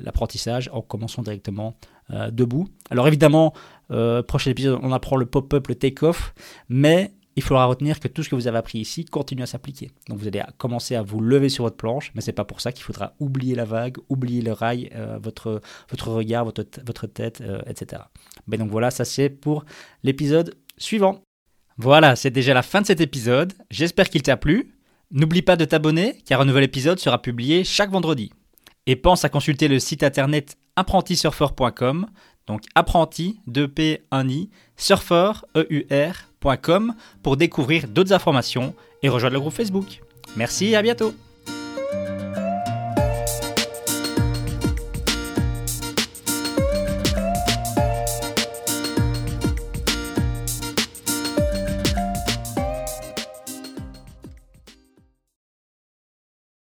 l'apprentissage 0.01 0.71
en 0.73 0.83
commençant 0.83 1.23
directement 1.23 1.75
euh, 2.12 2.31
debout. 2.31 2.69
Alors 2.91 3.09
évidemment, 3.09 3.55
euh, 3.91 4.23
prochain 4.23 4.51
épisode, 4.51 4.79
on 4.83 4.93
apprend 4.93 5.17
le 5.17 5.25
pop-up, 5.25 5.69
le 5.69 5.77
take-off, 5.77 6.35
mais 6.69 7.12
il 7.37 7.43
faudra 7.43 7.65
retenir 7.65 8.01
que 8.01 8.09
tout 8.09 8.23
ce 8.23 8.29
que 8.29 8.35
vous 8.35 8.49
avez 8.49 8.59
appris 8.59 8.81
ici 8.81 9.07
continue 9.07 9.43
à 9.43 9.47
s'appliquer. 9.47 9.93
Donc 10.09 10.19
vous 10.19 10.27
allez 10.27 10.43
commencer 10.59 10.95
à 10.95 11.03
vous 11.03 11.21
lever 11.21 11.49
sur 11.49 11.65
votre 11.65 11.77
planche, 11.77 12.12
mais 12.15 12.21
c'est 12.21 12.33
pas 12.33 12.45
pour 12.45 12.61
ça 12.61 12.71
qu'il 12.73 12.83
faudra 12.83 13.15
oublier 13.19 13.55
la 13.55 13.65
vague, 13.65 13.97
oublier 14.11 14.43
le 14.43 14.53
rail, 14.53 14.91
euh, 14.95 15.19
votre, 15.23 15.62
votre 15.88 16.11
regard, 16.11 16.45
votre, 16.45 16.67
votre 16.85 17.07
tête, 17.07 17.43
etc. 17.67 18.03
Mais 18.47 18.59
donc 18.59 18.71
voilà, 18.71 18.91
ça 18.91 19.07
c'est 19.07 19.31
pour 19.31 19.65
l'épisode 20.03 20.55
suivant. 20.77 21.23
Voilà, 21.83 22.14
c'est 22.14 22.31
déjà 22.31 22.55
la 22.55 22.62
fin 22.62 22.81
de 22.81 22.87
cet 22.87 23.01
épisode. 23.01 23.55
J'espère 23.68 24.09
qu'il 24.09 24.23
t'a 24.23 24.37
plu. 24.37 24.73
N'oublie 25.11 25.42
pas 25.42 25.57
de 25.57 25.64
t'abonner, 25.64 26.16
car 26.25 26.40
un 26.40 26.45
nouvel 26.45 26.62
épisode 26.62 27.01
sera 27.01 27.21
publié 27.21 27.64
chaque 27.64 27.90
vendredi. 27.90 28.31
Et 28.87 28.95
pense 28.95 29.25
à 29.25 29.29
consulter 29.29 29.66
le 29.66 29.81
site 29.81 30.05
internet 30.05 30.57
apprentisurfer.com, 30.77 32.07
donc 32.47 32.62
apprenti, 32.77 33.40
2P, 33.51 34.03
1I, 34.12 34.49
surfer, 34.77 35.33
EUR.com 35.57 36.95
pour 37.21 37.37
découvrir 37.37 37.88
d'autres 37.88 38.12
informations 38.12 38.77
et 39.03 39.09
rejoindre 39.09 39.35
le 39.35 39.40
groupe 39.40 39.53
Facebook. 39.53 40.03
Merci 40.37 40.66
et 40.66 40.77
à 40.77 40.83
bientôt 40.83 41.12